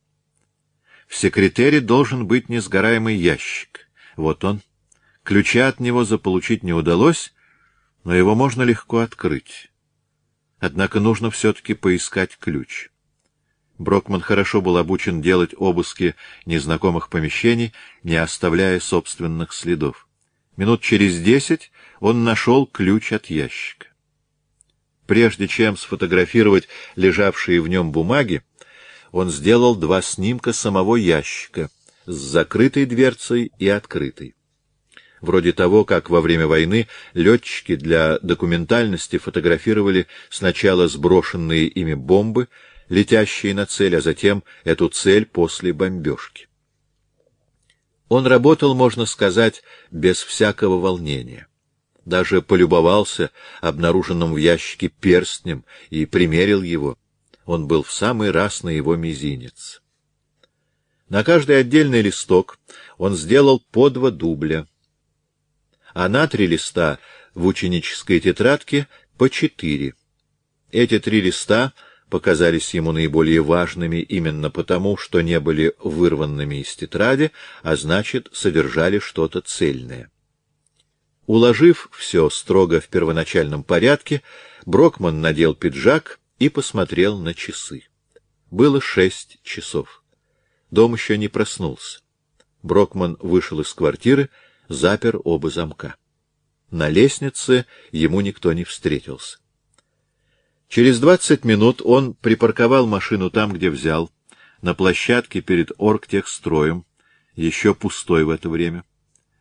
[1.07, 3.89] В секретере должен быть несгораемый ящик.
[4.15, 4.61] Вот он.
[5.29, 7.35] Ключа от него заполучить не удалось,
[8.03, 9.69] но его можно легко открыть.
[10.57, 12.89] Однако нужно все-таки поискать ключ.
[13.77, 16.15] Брокман хорошо был обучен делать обыски
[16.47, 20.07] незнакомых помещений, не оставляя собственных следов.
[20.57, 23.85] Минут через десять он нашел ключ от ящика.
[25.05, 28.41] Прежде чем сфотографировать лежавшие в нем бумаги,
[29.11, 31.69] он сделал два снимка самого ящика
[32.07, 34.33] с закрытой дверцей и открытой.
[35.21, 42.47] Вроде того, как во время войны летчики для документальности фотографировали сначала сброшенные ими бомбы,
[42.87, 46.47] летящие на цель, а затем эту цель после бомбежки.
[48.07, 49.61] Он работал, можно сказать,
[49.91, 51.47] без всякого волнения.
[52.05, 53.29] Даже полюбовался
[53.61, 56.97] обнаруженным в ящике перстнем и примерил его.
[57.45, 59.81] Он был в самый раз на его мизинец.
[61.09, 62.57] На каждый отдельный листок
[62.97, 64.67] он сделал по два дубля,
[65.99, 66.97] а на три листа
[67.35, 68.87] в ученической тетрадке
[69.17, 69.95] по четыре.
[70.71, 71.73] Эти три листа—
[72.09, 77.31] показались ему наиболее важными именно потому, что не были вырванными из тетради,
[77.63, 80.09] а значит, содержали что-то цельное.
[81.27, 84.21] Уложив все строго в первоначальном порядке,
[84.65, 87.83] Брокман надел пиджак и посмотрел на часы.
[88.51, 90.01] Было шесть часов.
[90.71, 91.99] Дом еще не проснулся.
[92.63, 94.29] Брокман вышел из квартиры,
[94.69, 95.95] запер оба замка.
[96.71, 99.39] На лестнице ему никто не встретился.
[100.67, 104.11] Через двадцать минут он припарковал машину там, где взял,
[104.61, 106.85] на площадке перед оргтехстроем,
[107.35, 108.83] еще пустой в это время.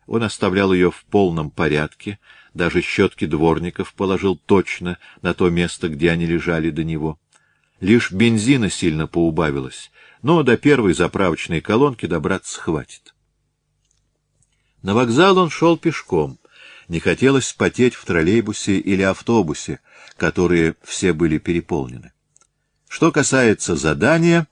[0.07, 2.17] Он оставлял ее в полном порядке,
[2.55, 7.19] даже щетки дворников положил точно на то место, где они лежали до него.
[7.79, 9.91] Лишь бензина сильно поубавилось,
[10.23, 13.13] но до первой заправочной колонки добраться хватит.
[14.81, 16.39] На вокзал он шел пешком.
[16.87, 19.79] Не хотелось потеть в троллейбусе или автобусе,
[20.17, 22.13] которые все были переполнены.
[22.87, 24.47] Что касается задания,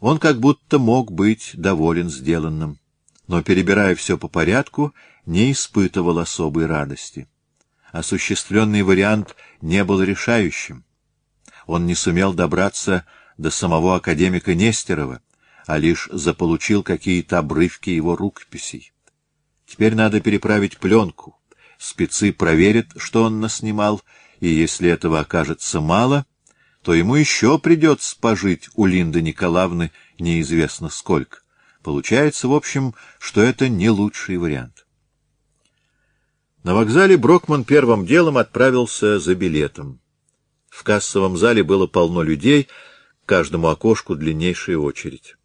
[0.00, 2.78] он как будто мог быть доволен сделанным,
[3.26, 7.26] но, перебирая все по порядку, не испытывал особой радости.
[7.90, 10.84] Осуществленный вариант не был решающим.
[11.66, 13.06] Он не сумел добраться
[13.38, 15.22] до самого академика Нестерова,
[15.66, 18.92] а лишь заполучил какие-то обрывки его рукописей.
[19.68, 21.38] Теперь надо переправить пленку.
[21.76, 24.02] Спецы проверят, что он наснимал,
[24.40, 26.26] и если этого окажется мало,
[26.82, 31.40] то ему еще придется пожить у Линды Николаевны неизвестно сколько.
[31.82, 34.86] Получается, в общем, что это не лучший вариант.
[36.64, 40.00] На вокзале Брокман первым делом отправился за билетом.
[40.70, 42.68] В кассовом зале было полно людей,
[43.24, 45.37] к каждому окошку длиннейшая очередь.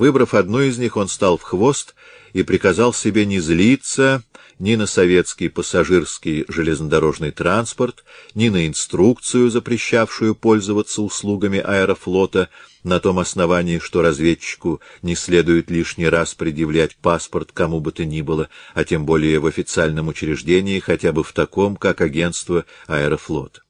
[0.00, 1.94] Выбрав одну из них, он стал в хвост
[2.32, 4.22] и приказал себе не злиться
[4.58, 8.02] ни на советский пассажирский железнодорожный транспорт,
[8.34, 12.48] ни на инструкцию, запрещавшую пользоваться услугами аэрофлота,
[12.82, 18.22] на том основании, что разведчику не следует лишний раз предъявлять паспорт кому бы то ни
[18.22, 23.60] было, а тем более в официальном учреждении, хотя бы в таком, как агентство аэрофлота.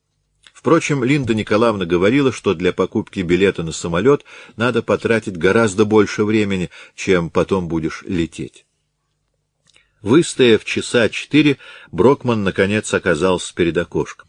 [0.61, 6.69] Впрочем, Линда Николаевна говорила, что для покупки билета на самолет надо потратить гораздо больше времени,
[6.95, 8.67] чем потом будешь лететь.
[10.03, 11.57] Выстояв часа четыре,
[11.91, 14.29] Брокман, наконец, оказался перед окошком.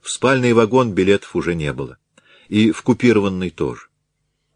[0.00, 1.98] В спальный вагон билетов уже не было.
[2.48, 3.88] И в купированный тоже.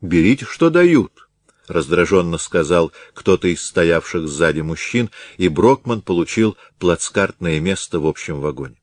[0.00, 1.28] «Берите, что дают»,—
[1.66, 8.76] раздраженно сказал кто-то из стоявших сзади мужчин, и Брокман получил плацкартное место в общем вагоне.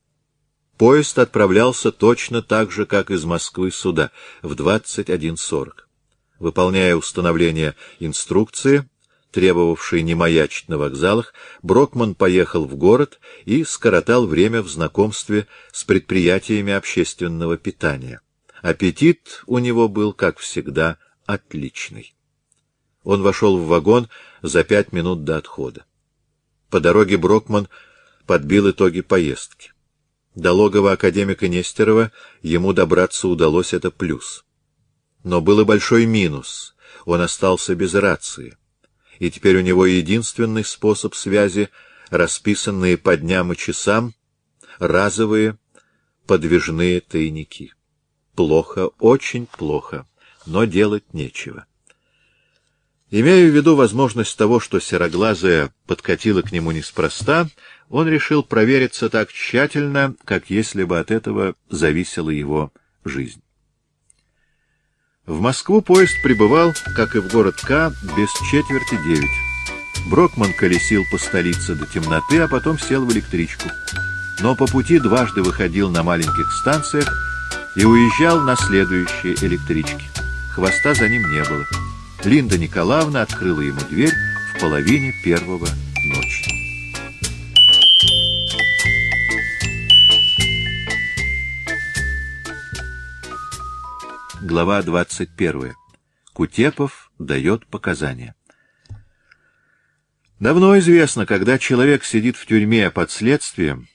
[0.78, 4.12] Поезд отправлялся точно так же, как из Москвы сюда,
[4.42, 5.72] в 21.40.
[6.40, 8.90] Выполняя установление инструкции,
[9.32, 15.84] требовавший не маячить на вокзалах, Брокман поехал в город и скоротал время в знакомстве с
[15.84, 18.22] предприятиями общественного питания.
[18.62, 22.16] Аппетит у него был, как всегда, отличный.
[23.04, 24.10] Он вошел в вагон
[24.42, 25.86] за пять минут до отхода.
[26.70, 27.68] По дороге Брокман
[28.26, 29.73] подбил итоги поездки.
[30.36, 32.12] До логова академика Нестерова
[32.42, 34.46] ему добраться удалось, это плюс.
[35.24, 36.76] Но был и большой минус.
[37.06, 38.58] Он остался без рации
[39.20, 41.70] и теперь у него единственный способ связи—
[42.10, 44.14] расписанные по дням и часам
[44.80, 45.58] разовые
[46.28, 47.74] подвижные тайники.
[48.36, 50.08] Плохо, очень плохо,
[50.46, 51.66] но делать нечего.
[53.16, 57.48] Имея в виду возможность того, что сероглазая подкатила к нему неспроста,
[57.88, 62.74] он решил провериться так тщательно, как если бы от этого зависела его
[63.06, 63.44] жизнь.
[65.28, 70.10] В Москву поезд прибывал, как и в город К, без четверти девять.
[70.10, 73.70] Брокман колесил по столице до темноты, а потом сел в электричку.
[74.42, 77.14] Но по пути дважды выходил на маленьких станциях
[77.76, 80.10] и уезжал на следующие электрички.
[80.56, 81.93] Хвоста за ним не было.
[82.26, 84.14] Линда Николаевна открыла ему дверь
[84.56, 85.68] в половине первого
[86.06, 86.50] ночи.
[94.42, 95.74] Глава 21.
[96.32, 98.36] Кутепов дает показания.
[100.40, 103.90] Давно известно, когда человек сидит в тюрьме под следствием,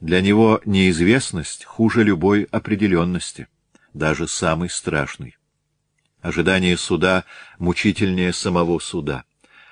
[0.00, 3.46] для него неизвестность хуже любой определенности,
[3.94, 5.37] даже самой страшной.
[6.20, 7.24] Ожидание суда
[7.58, 9.24] мучительнее самого суда,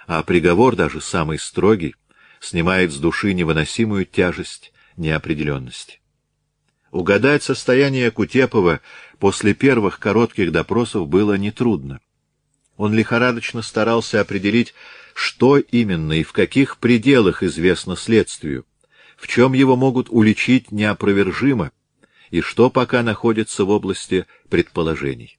[0.06, 1.96] а приговор, даже самый строгий,
[2.40, 6.00] снимает с души невыносимую тяжесть неопределенности.
[6.92, 8.80] Угадать состояние Кутепова
[9.18, 12.00] после первых коротких допросов было нетрудно.
[12.76, 14.72] Он лихорадочно старался определить,
[15.14, 18.66] что именно и в каких пределах известно следствию,
[19.16, 21.72] в чем его могут уличить неопровержимо,
[22.30, 25.38] и что пока находится в области предположений.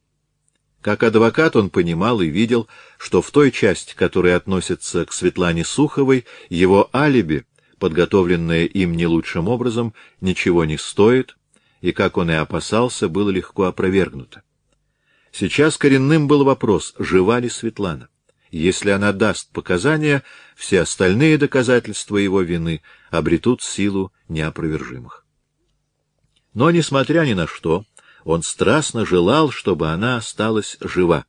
[0.88, 6.24] Как адвокат он понимал и видел, что в той части, которая относится к Светлане Суховой,
[6.48, 7.46] его алиби,
[7.78, 11.36] подготовленное им не лучшим образом, ничего не стоит,
[11.82, 14.44] и, как он и опасался, было легко опровергнуто.
[15.34, 18.08] Сейчас коренным был вопрос, жива ли Светлана.
[18.50, 20.24] Если она даст показания,
[20.56, 22.82] все остальные доказательства его вины
[23.12, 25.26] обретут силу неопровержимых.
[26.54, 27.84] Но, несмотря ни на что,
[28.28, 31.25] он страстно желал, чтобы она осталась жива.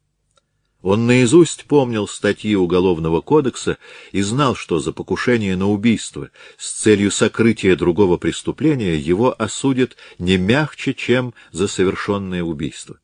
[0.83, 3.79] Он наизусть помнил статьи Уголовного кодекса
[4.11, 10.39] и знал, что за покушение на убийство с целью сокрытия другого преступления его осудят не
[10.39, 12.99] мягче, чем за совершенное убийство.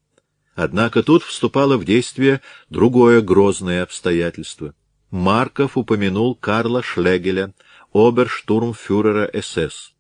[0.56, 2.40] Однако тут вступало в действие
[2.70, 4.74] другое грозное обстоятельство.
[5.12, 7.54] Марков упомянул Карла Шлегеля,
[7.92, 9.93] оберштурмфюрера СС.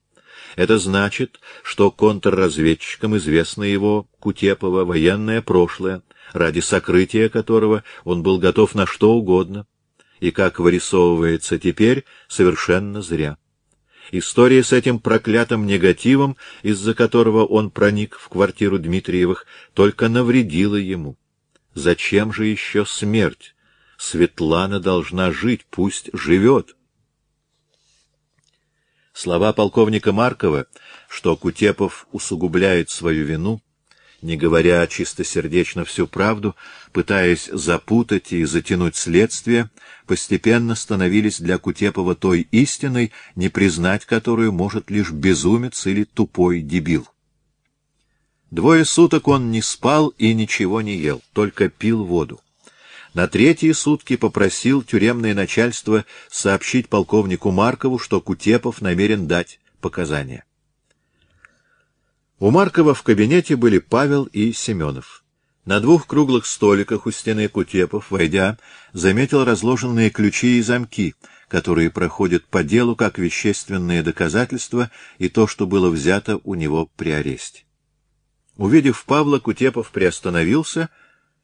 [0.56, 6.02] Это значит, что контрразведчикам известно его, Кутепова, военное прошлое,
[6.32, 9.66] ради сокрытия которого он был готов на что угодно,
[10.20, 13.36] и, как вырисовывается теперь, совершенно зря.
[14.12, 21.16] История с этим проклятым негативом, из-за которого он проник в квартиру Дмитриевых, только навредила ему.
[21.74, 23.54] Зачем же еще смерть?
[23.96, 26.76] Светлана должна жить, пусть живет.
[29.14, 30.66] Слова полковника Маркова,
[31.08, 33.62] что Кутепов усугубляет свою вину,
[34.22, 36.56] не говоря чистосердечно всю правду,
[36.92, 39.70] пытаясь запутать и затянуть следствие,
[40.08, 47.06] постепенно становились для Кутепова той истиной, не признать которую может лишь безумец или тупой дебил.
[48.50, 52.40] Двое суток он не спал и ничего не ел, только пил воду.
[53.14, 60.44] На третьи сутки попросил тюремное начальство сообщить полковнику Маркову, что Кутепов намерен дать показания.
[62.40, 65.22] У Маркова в кабинете были Павел и Семенов.
[65.64, 68.58] На двух круглых столиках у стены Кутепов, войдя,
[68.92, 71.14] заметил разложенные ключи и замки,
[71.48, 77.10] которые проходят по делу как вещественные доказательства и то, что было взято у него при
[77.10, 77.62] аресте.
[78.56, 80.90] Увидев Павла, Кутепов приостановился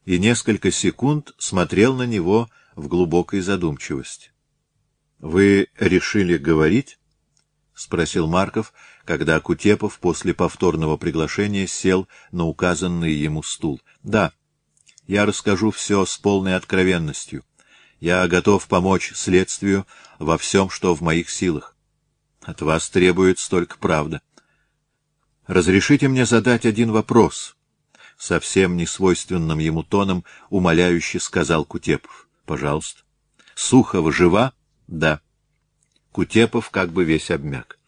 [0.04, 4.32] и несколько секунд смотрел на него в глубокой задумчивости.—
[5.18, 6.98] Вы решили говорить?—
[7.74, 8.72] спросил Марков,
[9.04, 14.32] когда Кутепов после повторного приглашения сел на указанный ему стул.— Да,
[15.06, 17.44] я расскажу все с полной откровенностью.
[17.98, 19.86] Я готов помочь следствию
[20.18, 21.76] во всем, что в моих силах.
[22.40, 24.22] От вас требует столько правда.
[25.46, 27.56] Разрешите мне задать один вопрос.
[28.20, 32.28] Совсем несвойственным ему тоном умоляюще сказал Кутепов.
[32.44, 33.00] Пожалуйста.
[33.54, 34.52] Сухова жива?
[34.88, 35.22] Да.
[36.12, 37.78] Кутепов как бы весь обмяк.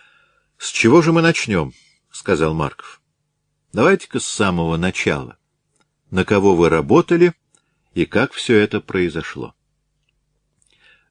[0.58, 1.74] —С чего же мы начнем?—
[2.10, 3.02] сказал Марков.—
[3.74, 5.36] Давайте-ка с самого начала.
[6.10, 7.34] На кого вы работали
[7.92, 9.54] и как все это произошло?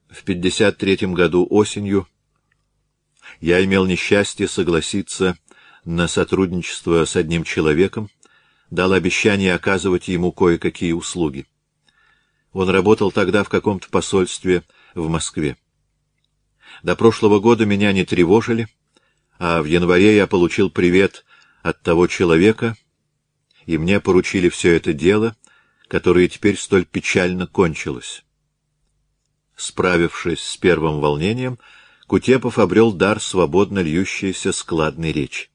[0.08, 2.08] В 53-м году осенью
[3.40, 5.38] я имел несчастье согласиться
[5.84, 8.10] на сотрудничество с одним человеком,
[8.70, 11.46] дал обещание оказывать ему кое-какие услуги.
[12.52, 14.62] Он работал тогда в каком-то посольстве
[14.94, 15.56] в Москве.
[16.82, 18.68] До прошлого года меня не тревожили,
[19.38, 21.24] а в январе я получил привет
[21.62, 22.76] от того человека,
[23.66, 25.36] и мне поручили все это дело,
[25.88, 28.24] которое теперь столь печально кончилось.
[29.56, 31.58] Справившись с первым волнением,
[32.06, 35.48] Кутепов обрел дар свободно льющейся складной речи.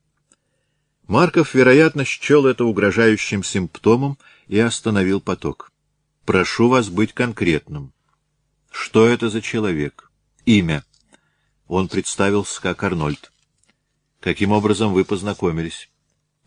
[1.10, 5.72] Марков, вероятно, счел это угрожающим симптомом и остановил поток.
[6.24, 7.94] «Прошу вас быть конкретным.
[8.72, 10.12] Что это за человек?
[10.46, 10.86] Имя?»
[11.68, 13.32] Он представился как Арнольд.
[14.20, 15.90] Каким образом вы познакомились?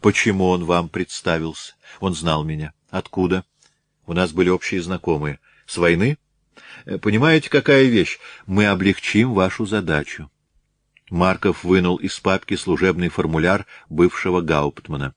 [0.01, 1.75] Почему он вам представился?
[1.99, 2.73] Он знал меня.
[2.89, 3.45] Откуда?
[4.07, 5.41] У нас были общие знакомые.
[5.67, 6.19] С войны?
[6.85, 8.21] Э, понимаете, какая вещь?
[8.47, 10.31] Мы облегчим вашу задачу.
[11.13, 15.15] Марков вынул из папки служебный формуляр бывшего Гауптмана.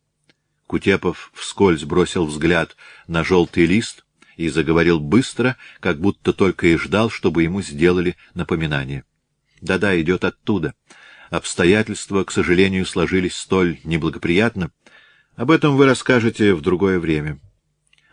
[0.67, 2.75] Кутепов вскользь бросил взгляд
[3.07, 9.05] на желтый лист и заговорил быстро, как будто только и ждал, чтобы ему сделали напоминание.
[9.61, 10.73] Да-да, идет оттуда.
[11.29, 14.71] Обстоятельства, к сожалению, сложились столь неблагоприятно.
[15.37, 17.39] Об этом вы расскажете в другое время.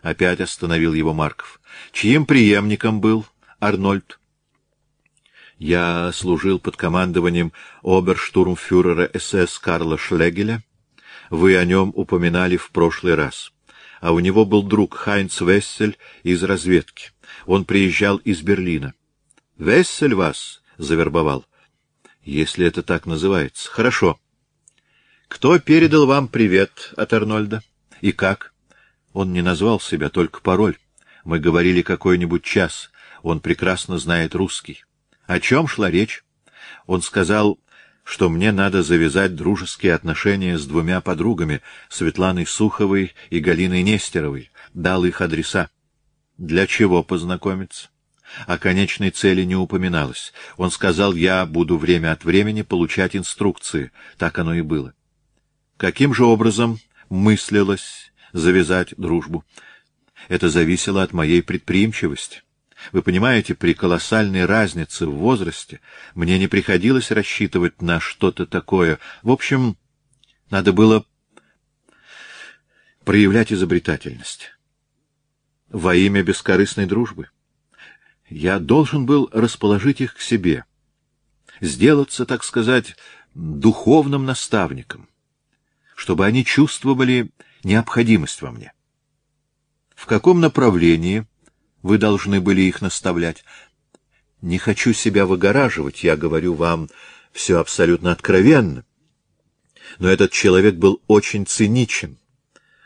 [0.03, 1.61] Опять остановил его Марков.
[1.91, 3.27] Чьим преемником был
[3.59, 4.21] Арнольд?
[5.65, 7.53] Я служил под командованием
[7.85, 10.65] оберштурмфюрера СС Карла Шлегеля.
[11.31, 13.53] Вы о нем упоминали в прошлый раз.
[14.01, 17.13] А у него был друг Хайнц Вессель из разведки.
[17.47, 18.93] Он приезжал из Берлина.
[19.57, 21.47] Вессель вас завербовал?
[22.25, 23.71] Если это так называется.
[23.71, 24.19] Хорошо.
[25.29, 27.63] Кто передал вам привет от Арнольда?
[28.01, 28.53] И как?
[29.13, 30.77] Он не назвал себя, только пароль.
[31.25, 32.91] Мы говорили какой-нибудь час.
[33.23, 34.83] Он прекрасно знает русский.
[35.27, 36.25] О чем шла речь?
[36.87, 37.59] Он сказал,
[38.05, 44.51] что мне надо завязать дружеские отношения с двумя подругами, Светланой Суховой и Галиной Нестеровой.
[44.75, 45.71] Дал их адреса.
[46.39, 47.89] Для чего познакомиться?
[48.47, 50.33] О конечной цели не упоминалось.
[50.57, 53.93] Он сказал, я буду время от времени получать инструкции.
[54.17, 54.95] Так оно и было.
[55.77, 56.79] Каким же образом
[57.11, 59.45] мыслилось завязать дружбу?
[60.29, 62.43] Это зависело от моей предприимчивости.
[62.91, 65.81] Вы понимаете, при колоссальной разнице в возрасте
[66.15, 68.99] мне не приходилось рассчитывать на что-то такое.
[69.23, 69.77] В общем,
[70.51, 71.07] надо было
[73.05, 74.51] проявлять изобретательность.
[75.69, 77.29] Во имя бескорыстной дружбы.
[78.29, 80.65] Я должен был расположить их к себе,
[81.61, 82.97] сделаться, так сказать,
[83.35, 85.09] духовным наставником,
[85.95, 87.31] чтобы они чувствовали
[87.63, 88.73] необходимость во мне.
[89.95, 91.27] В каком направлении
[91.83, 93.45] вы должны были их наставлять.
[94.41, 96.89] Не хочу себя выгораживать, я говорю вам
[97.33, 98.85] все абсолютно откровенно.
[99.99, 102.19] Но этот человек был очень циничен.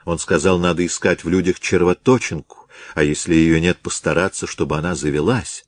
[0.05, 5.65] Он сказал, надо искать в людях червоточинку, а если ее нет, постараться, чтобы она завелась.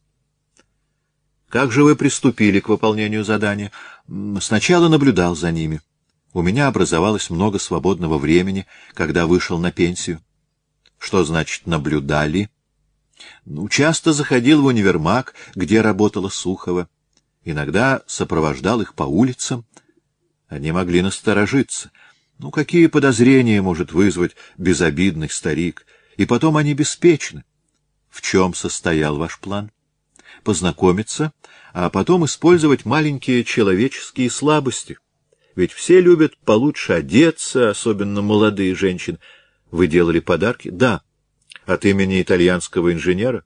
[1.48, 3.72] Как же вы приступили к выполнению задания?
[4.40, 5.80] Сначала наблюдал за ними.
[6.34, 10.20] У меня образовалось много свободного времени, когда вышел на пенсию.
[10.98, 12.50] Что значит «наблюдали»?
[13.44, 16.88] Ну, часто заходил в универмаг, где работала Сухова.
[17.44, 19.64] Иногда сопровождал их по улицам.
[20.48, 21.90] Они могли насторожиться.
[22.38, 25.86] Ну, какие подозрения может вызвать безобидный старик?
[26.16, 27.44] И потом они беспечны.
[28.08, 29.70] В чем состоял ваш план?
[30.44, 31.32] Познакомиться,
[31.72, 34.98] а потом использовать маленькие человеческие слабости.
[35.56, 39.18] Ведь все любят получше одеться, особенно молодые женщины.
[39.70, 40.70] Вы делали подарки?
[40.70, 41.02] Да
[41.68, 43.44] от имени итальянского инженера?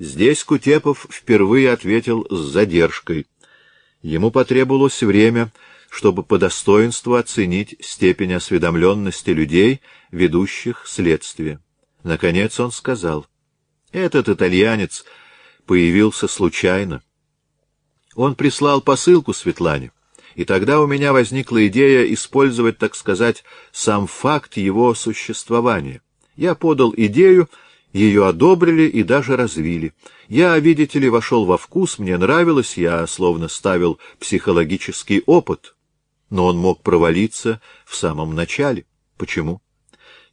[0.00, 3.26] Здесь Кутепов впервые ответил с задержкой.
[4.02, 5.52] Ему потребовалось время,
[5.90, 9.80] чтобы по достоинству оценить степень осведомленности людей,
[10.10, 11.60] ведущих следствие.
[12.02, 13.26] Наконец он сказал,
[13.92, 15.04] «Этот итальянец
[15.66, 17.02] появился случайно.
[18.16, 19.92] Он прислал посылку Светлане,
[20.34, 26.02] и тогда у меня возникла идея использовать, так сказать, сам факт его существования».
[26.40, 27.50] Я подал идею,
[27.92, 29.92] ее одобрили и даже развили.
[30.26, 35.74] Я, видите ли, вошел во вкус, мне нравилось, я словно ставил психологический опыт.
[36.30, 38.86] Но он мог провалиться в самом начале.
[39.18, 39.60] Почему?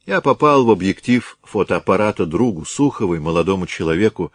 [0.06, 4.32] Я попал в объектив фотоаппарата другу Суховой, молодому человеку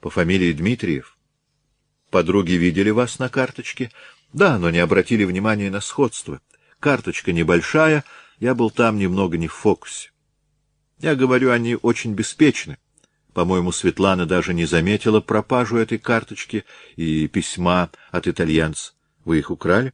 [0.00, 1.16] по фамилии Дмитриев.
[2.10, 3.92] Подруги видели вас на карточке?
[4.32, 6.40] Да, но не обратили внимания на сходство.
[6.80, 8.02] Карточка небольшая,
[8.40, 10.11] я был там немного не в фокусе.
[11.02, 12.78] Я говорю, они очень беспечны.
[13.34, 16.64] По-моему, Светлана даже не заметила пропажу этой карточки
[16.94, 18.92] и письма от итальянца.
[19.24, 19.92] Вы их украли?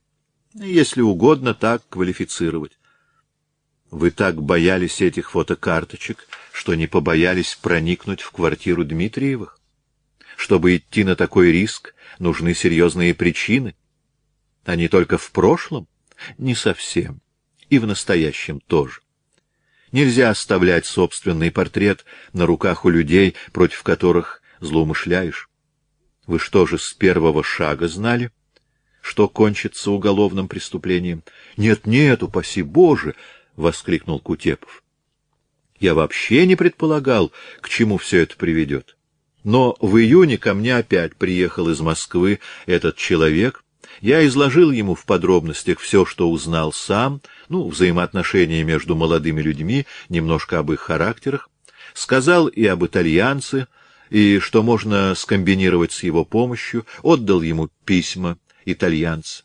[0.53, 2.79] Если угодно, так квалифицировать.
[3.91, 9.59] Вы так боялись этих фотокарточек, что не побоялись проникнуть в квартиру Дмитриевых?
[10.37, 13.75] Чтобы идти на такой риск, нужны серьезные причины.
[14.67, 15.89] Не только в прошлом?
[16.37, 17.23] Не совсем.
[17.71, 19.01] И в настоящем тоже.
[19.93, 25.49] Нельзя оставлять собственный портрет на руках у людей, против которых злоумышляешь.
[26.27, 28.31] Вы что же с первого шага знали,
[29.01, 31.23] что кончится уголовным преступлением?
[31.57, 33.15] Нет, нет, упаси Боже!—
[33.57, 34.83] воскликнул Кутепов.
[35.81, 38.97] Я вообще не предполагал, к чему все это приведет.
[39.45, 43.65] Но в июне ко мне опять приехал из Москвы этот человек,
[44.01, 50.59] я изложил ему в подробностях все, что узнал сам, ну, взаимоотношения между молодыми людьми, немножко
[50.59, 51.49] об их характерах,
[51.95, 53.67] сказал и об итальянце,
[54.11, 59.45] и что можно скомбинировать с его помощью, отдал ему письма итальянца.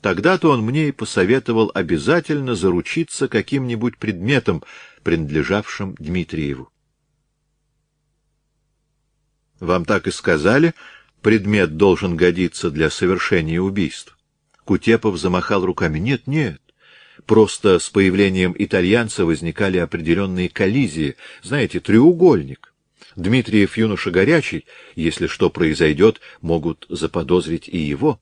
[0.00, 4.62] Тогда-то он мне и посоветовал обязательно заручиться каким-нибудь предметом,
[5.02, 6.70] принадлежавшим Дмитриеву.
[9.58, 10.74] Вам так и сказали,
[11.26, 14.16] предмет должен годиться для совершения убийств.
[14.64, 15.98] Кутепов замахал руками.
[15.98, 16.62] Нет, нет.
[17.24, 21.16] Просто с появлением итальянца возникали определенные коллизии.
[21.42, 22.72] Знаете, треугольник.
[23.16, 28.20] Дмитриев юноша горячий, если что произойдет, могут заподозрить и его.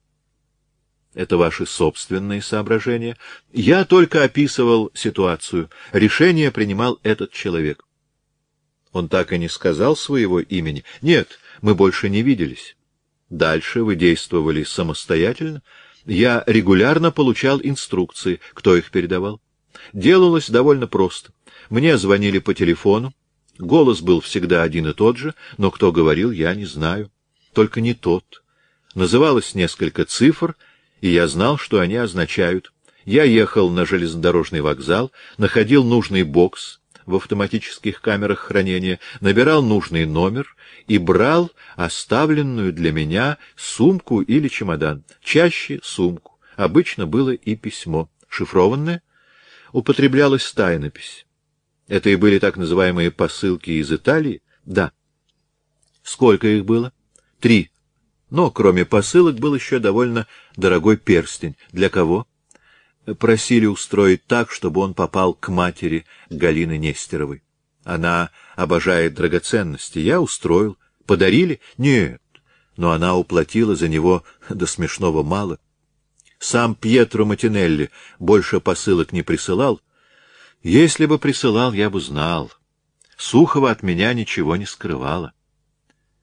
[1.12, 3.18] Это ваши собственные соображения.
[3.52, 5.68] Я только описывал ситуацию.
[5.92, 7.84] Решение принимал этот человек.
[8.92, 10.84] Он так и не сказал своего имени.
[11.02, 12.74] Нет, мы больше не виделись.
[13.30, 15.62] Дальше вы действовали самостоятельно.
[16.04, 18.40] Я регулярно получал инструкции.
[18.52, 19.40] Кто их передавал?
[19.92, 21.32] Делалось довольно просто.
[21.70, 23.14] Мне звонили по телефону.
[23.58, 27.10] Голос был всегда один и тот же, но кто говорил, я не знаю.
[27.52, 28.42] Только не тот.
[28.94, 30.56] Называлось несколько цифр,
[31.00, 32.72] и я знал, что они означают.
[33.04, 40.56] Я ехал на железнодорожный вокзал, находил нужный бокс в автоматических камерах хранения, набирал нужный номер
[40.86, 45.04] и брал оставленную для меня сумку или чемодан.
[45.22, 46.38] Чаще сумку.
[46.56, 48.10] Обычно было и письмо.
[48.28, 49.02] Шифрованное?
[49.72, 51.26] Употреблялась тайнопись.
[51.88, 54.42] Это и были так называемые посылки из Италии?
[54.64, 54.92] Да.
[56.02, 56.92] Сколько их было?
[57.40, 57.70] Три.
[58.30, 61.56] Но, кроме посылок, был еще довольно дорогой перстень.
[61.72, 62.26] Для кого?
[63.18, 67.42] Просили устроить так, чтобы он попал к матери Галины Нестеровой.
[67.84, 69.98] Она обожает драгоценности.
[69.98, 70.76] Я устроил.
[71.06, 71.60] Подарили?
[71.78, 72.20] Нет.
[72.76, 75.58] Но она уплатила за него до смешного мало.
[76.38, 79.80] Сам Пьетро Матинелли больше посылок не присылал,
[80.64, 82.50] если бы присылал, я бы знал.
[83.18, 85.34] Сухова от меня ничего не скрывала.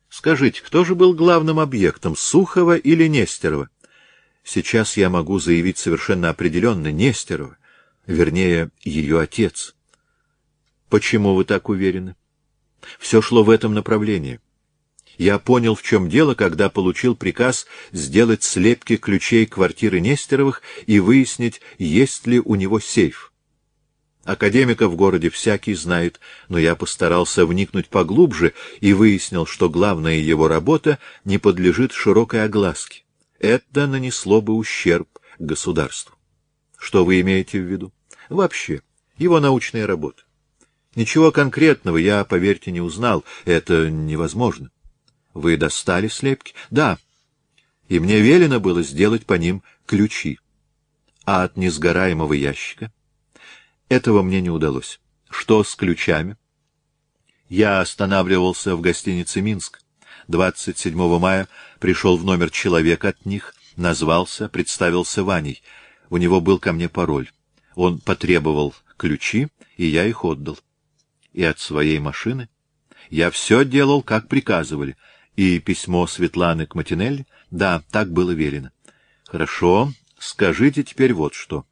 [0.10, 3.70] Скажите, кто же был главным объектом, Сухова или Нестерова?
[4.44, 7.56] Сейчас я могу заявить совершенно определенно Нестерова,
[8.08, 9.76] вернее, ее отец.
[10.92, 12.18] Почему вы так уверены?
[13.00, 14.42] Все шло в этом направлении.
[15.18, 21.62] Я понял, в чем дело, когда получил приказ сделать слепки ключей квартиры Нестеровых и выяснить,
[21.78, 23.32] есть ли у него сейф.
[24.26, 26.20] Академика в городе всякий знает,
[26.50, 33.04] но я постарался вникнуть поглубже и выяснил, что главная его работа не подлежит широкой огласке.
[33.40, 35.08] Это нанесло бы ущерб
[35.40, 36.18] государству.
[36.78, 37.94] Что вы имеете в виду?
[38.28, 38.82] Вообще,
[39.18, 40.24] его научная работа.
[40.96, 43.24] Ничего конкретного я, поверьте, не узнал.
[43.46, 44.72] Это невозможно.
[45.34, 46.54] Вы достали слепки?
[46.70, 46.98] Да.
[47.88, 50.40] И мне велено было сделать по ним ключи.
[51.24, 52.92] А от несгораемого ящика?
[53.88, 55.00] Этого мне не удалось.
[55.30, 56.36] Что с ключами?
[57.48, 59.82] Я останавливался в гостинице «Минск».
[60.28, 61.48] 27 мая
[61.80, 65.62] пришел в номер человек от них, назвался, представился Ваней.
[66.10, 67.30] У него был ко мне пароль.
[67.76, 69.48] Он потребовал ключи,
[69.78, 70.60] и я их отдал.
[71.34, 72.50] И от своей машины.
[73.10, 74.98] Я все делал, как приказывали.
[75.36, 77.26] И письмо Светланы к Матинелли?
[77.50, 78.72] Да, так было велено.
[79.26, 81.66] Хорошо, скажите теперь вот что.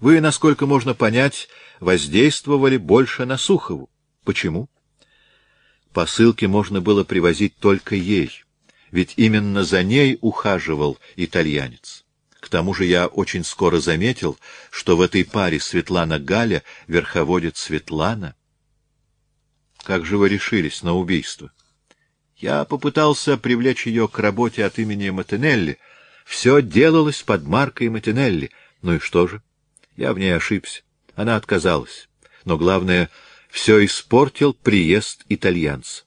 [0.00, 1.48] Вы, насколько можно понять,
[1.80, 3.90] воздействовали больше на Сухову.
[4.24, 4.68] Почему?
[5.92, 8.44] Посылки можно было привозить только ей,
[8.90, 12.04] ведь именно за ней ухаживал итальянец.
[12.40, 14.38] К тому же я очень скоро заметил,
[14.70, 18.36] что в этой паре Светлана-Галя верховодит Светлана.
[19.88, 21.50] Как же вы решились на убийство?
[22.36, 25.78] Я попытался привлечь ее к работе от имени Матинелли.
[26.26, 28.50] Все делалось под маркой Матинелли.
[28.82, 29.40] Ну и что же?
[29.96, 30.82] Я в ней ошибся.
[31.14, 32.10] Она отказалась.
[32.44, 33.08] Но главное,
[33.48, 36.04] все испортил приезд итальянца.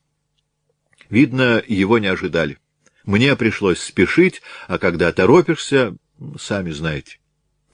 [1.10, 2.60] Видно, его не ожидали.
[3.04, 5.96] Мне пришлось спешить, а когда торопишься,
[6.40, 7.18] сами знаете.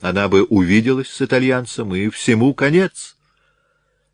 [0.00, 3.18] Она бы увиделась с итальянцем, и всему конец.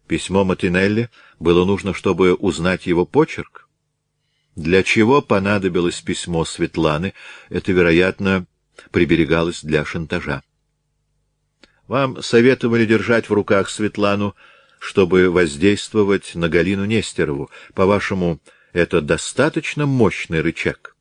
[0.08, 1.08] Письмо Матинелли
[1.38, 3.68] было нужно, чтобы узнать его почерк.
[4.56, 7.14] Для чего понадобилось письмо Светланы,
[7.48, 8.46] это, вероятно,
[8.90, 10.42] приберегалось для шантажа.
[11.86, 14.34] Вам советовали держать в руках Светлану,
[14.78, 17.50] чтобы воздействовать на Галину Нестерову.
[17.74, 18.40] По-вашему,
[18.72, 20.94] это достаточно мощный рычаг?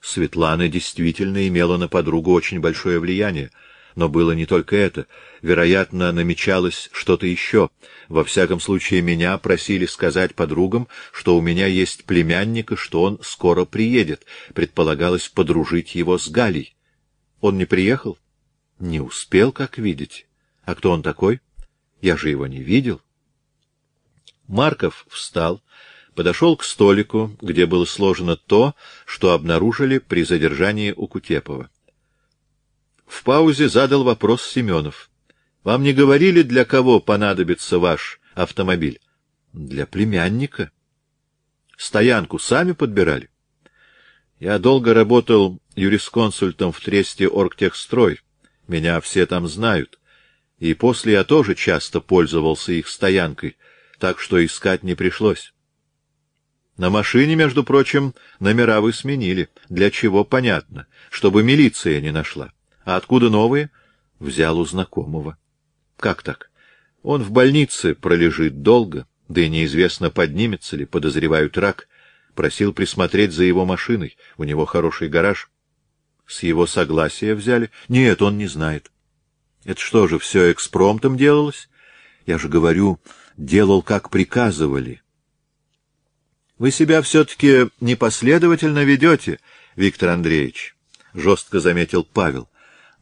[0.00, 3.50] Светлана действительно имела на подругу очень большое влияние.
[3.94, 5.06] Но было не только это.
[5.42, 7.70] Вероятно, намечалось что-то еще.
[8.08, 13.18] Во всяком случае, меня просили сказать подругам, что у меня есть племянник и что он
[13.22, 14.24] скоро приедет.
[14.54, 16.74] Предполагалось подружить его с Галей.
[17.40, 18.18] Он не приехал?
[18.78, 20.26] Не успел, как видеть.
[20.64, 21.40] А кто он такой?
[22.00, 23.00] Я же его не видел.
[24.48, 25.62] Марков встал,
[26.14, 28.74] подошел к столику, где было сложено то,
[29.06, 31.70] что обнаружили при задержании у Кутепова.
[33.06, 35.10] В паузе задал вопрос Семенов.—
[35.64, 39.00] Вам не говорили, для кого понадобится ваш автомобиль?—
[39.52, 40.70] Для племянника.
[41.76, 43.30] Стоянку сами подбирали?
[44.40, 48.20] Я долго работал юрисконсультом в тресте Оргтехстрой.
[48.66, 50.00] Меня все там знают.
[50.58, 53.56] И после я тоже часто пользовался их стоянкой,
[53.98, 55.52] так что искать не пришлось.
[56.76, 59.48] На машине, между прочим, номера вы сменили.
[59.68, 60.86] Для чего, понятно.
[61.10, 62.52] Чтобы милиция не нашла.
[62.84, 63.70] А откуда новые?
[64.18, 65.36] Взял у знакомого.
[65.96, 66.50] Как так?
[67.02, 71.88] Он в больнице пролежит долго, да и неизвестно, поднимется ли, подозревают рак.
[72.34, 74.16] Просил присмотреть за его машиной.
[74.36, 75.50] У него хороший гараж.
[76.26, 77.70] С его согласия взяли?
[77.88, 78.90] Нет, он не знает.
[79.64, 81.68] Это что же, все экспромтом делалось?
[82.26, 83.00] Я же говорю,
[83.36, 85.02] делал, как приказывали.
[86.58, 89.40] Вы себя все-таки непоследовательно ведете,
[89.76, 90.76] Виктор Андреевич,—
[91.14, 92.48] жестко заметил Павел.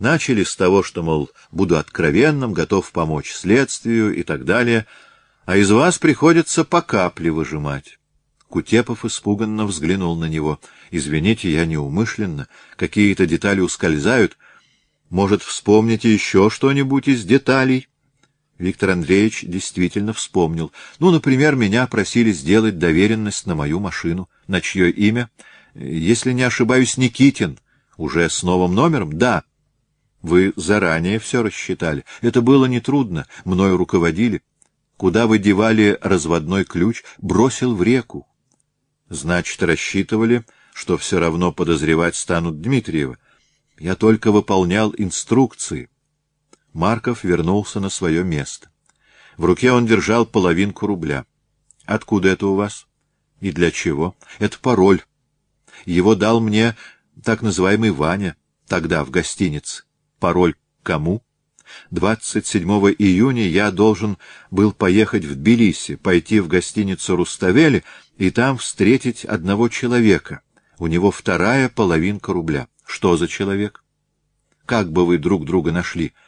[0.00, 4.86] Начали с того, что, мол, буду откровенным, готов помочь следствию и так далее,
[5.44, 7.98] а из вас приходится по капле выжимать.
[8.48, 10.58] Кутепов испуганно взглянул на него.—
[10.90, 12.48] Извините, я неумышленно.
[12.76, 14.38] Какие-то детали ускользают.
[15.10, 17.86] Может, вспомните еще что-нибудь из деталей?
[18.58, 20.72] Виктор Андреевич действительно вспомнил.
[20.98, 24.30] Ну, например, меня просили сделать доверенность на мою машину.
[24.46, 25.30] На чье имя?
[25.74, 27.58] Если не ошибаюсь, Никитин.
[27.98, 29.12] Уже с новым номером?
[29.18, 29.44] Да.
[30.22, 32.04] Вы заранее все рассчитали.
[32.20, 33.26] Это было нетрудно.
[33.44, 34.42] Мною руководили.
[34.96, 37.02] Куда вы девали разводной ключ?
[37.18, 38.26] Бросил в реку.
[39.08, 40.44] Значит, рассчитывали,
[40.74, 43.16] что все равно подозревать станут Дмитриева.
[43.78, 45.88] Я только выполнял инструкции.
[46.72, 48.70] Марков вернулся на свое место.
[49.36, 51.24] В руке он держал половинку рубля.—
[51.86, 52.86] Откуда это у вас?—
[53.40, 55.02] И для чего?— Это пароль.
[55.86, 56.76] Его дал мне
[57.24, 58.36] так называемый Ваня,
[58.68, 59.84] тогда в гостинице.
[60.20, 61.24] Пароль кому?
[61.90, 62.68] 27
[62.98, 64.18] июня я должен
[64.50, 67.82] был поехать в Тбилиси, пойти в гостиницу «Руставели»
[68.16, 70.42] и там встретить одного человека.
[70.78, 72.68] У него вторая половинка рубля.
[72.84, 73.84] Что за человек?
[74.66, 76.12] Как бы вы друг друга нашли?—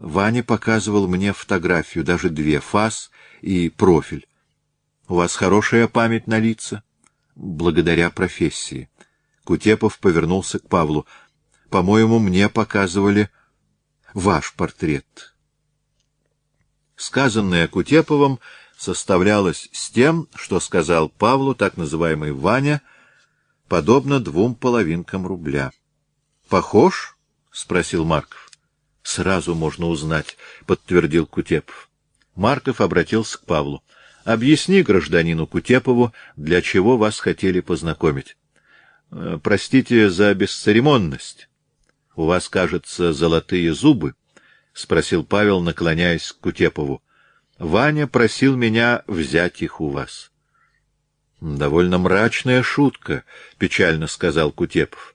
[0.00, 3.10] Ваня показывал мне фотографию, даже две, фас
[3.42, 4.26] и профиль.
[5.08, 6.82] У вас хорошая память на лица?
[7.34, 8.88] Благодаря профессии.
[9.44, 11.06] Кутепов повернулся к Павлу.
[11.70, 13.30] По-моему, мне показывали
[14.12, 15.34] ваш портрет.
[16.96, 18.40] Сказанное Кутеповым
[18.76, 22.82] составлялось с тем, что сказал Павлу так называемый Ваня,
[23.68, 25.70] подобно двум половинкам рубля.—
[26.48, 27.16] Похож?—
[27.52, 28.50] спросил Марков.—
[29.04, 30.36] Сразу можно узнать,—
[30.66, 31.88] подтвердил Кутепов.
[32.34, 33.84] Марков обратился к Павлу.—
[34.24, 38.36] Объясни гражданину Кутепову, для чего вас хотели познакомить.
[39.12, 41.46] Э,— Простите за бесцеремонность.—
[42.20, 44.12] У вас, кажется, золотые зубы?—
[44.74, 47.02] спросил Павел, наклоняясь к Кутепову.—
[47.58, 50.30] Ваня просил меня взять их у вас.—
[51.40, 53.24] Довольно мрачная шутка,—
[53.58, 55.14] печально сказал Кутепов.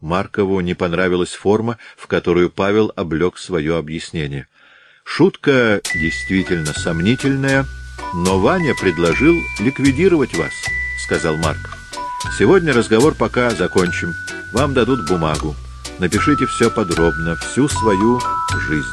[0.00, 4.48] Маркову не понравилась форма, в которую Павел облег свое объяснение.
[5.04, 7.64] Шутка действительно сомнительная,
[8.12, 10.52] но Ваня предложил ликвидировать вас,—
[11.06, 11.78] сказал Марков.
[12.36, 14.14] Сегодня разговор пока закончим.
[14.52, 15.54] Вам дадут бумагу.
[16.00, 18.22] Напишите все подробно, всю свою
[18.68, 18.86] жизнь.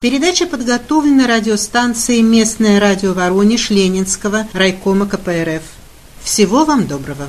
[0.00, 5.62] Передача подготовлена радиостанцией «Местное радио Воронеж» Ленинского райкома КПРФ.
[6.22, 7.26] Всего вам доброго!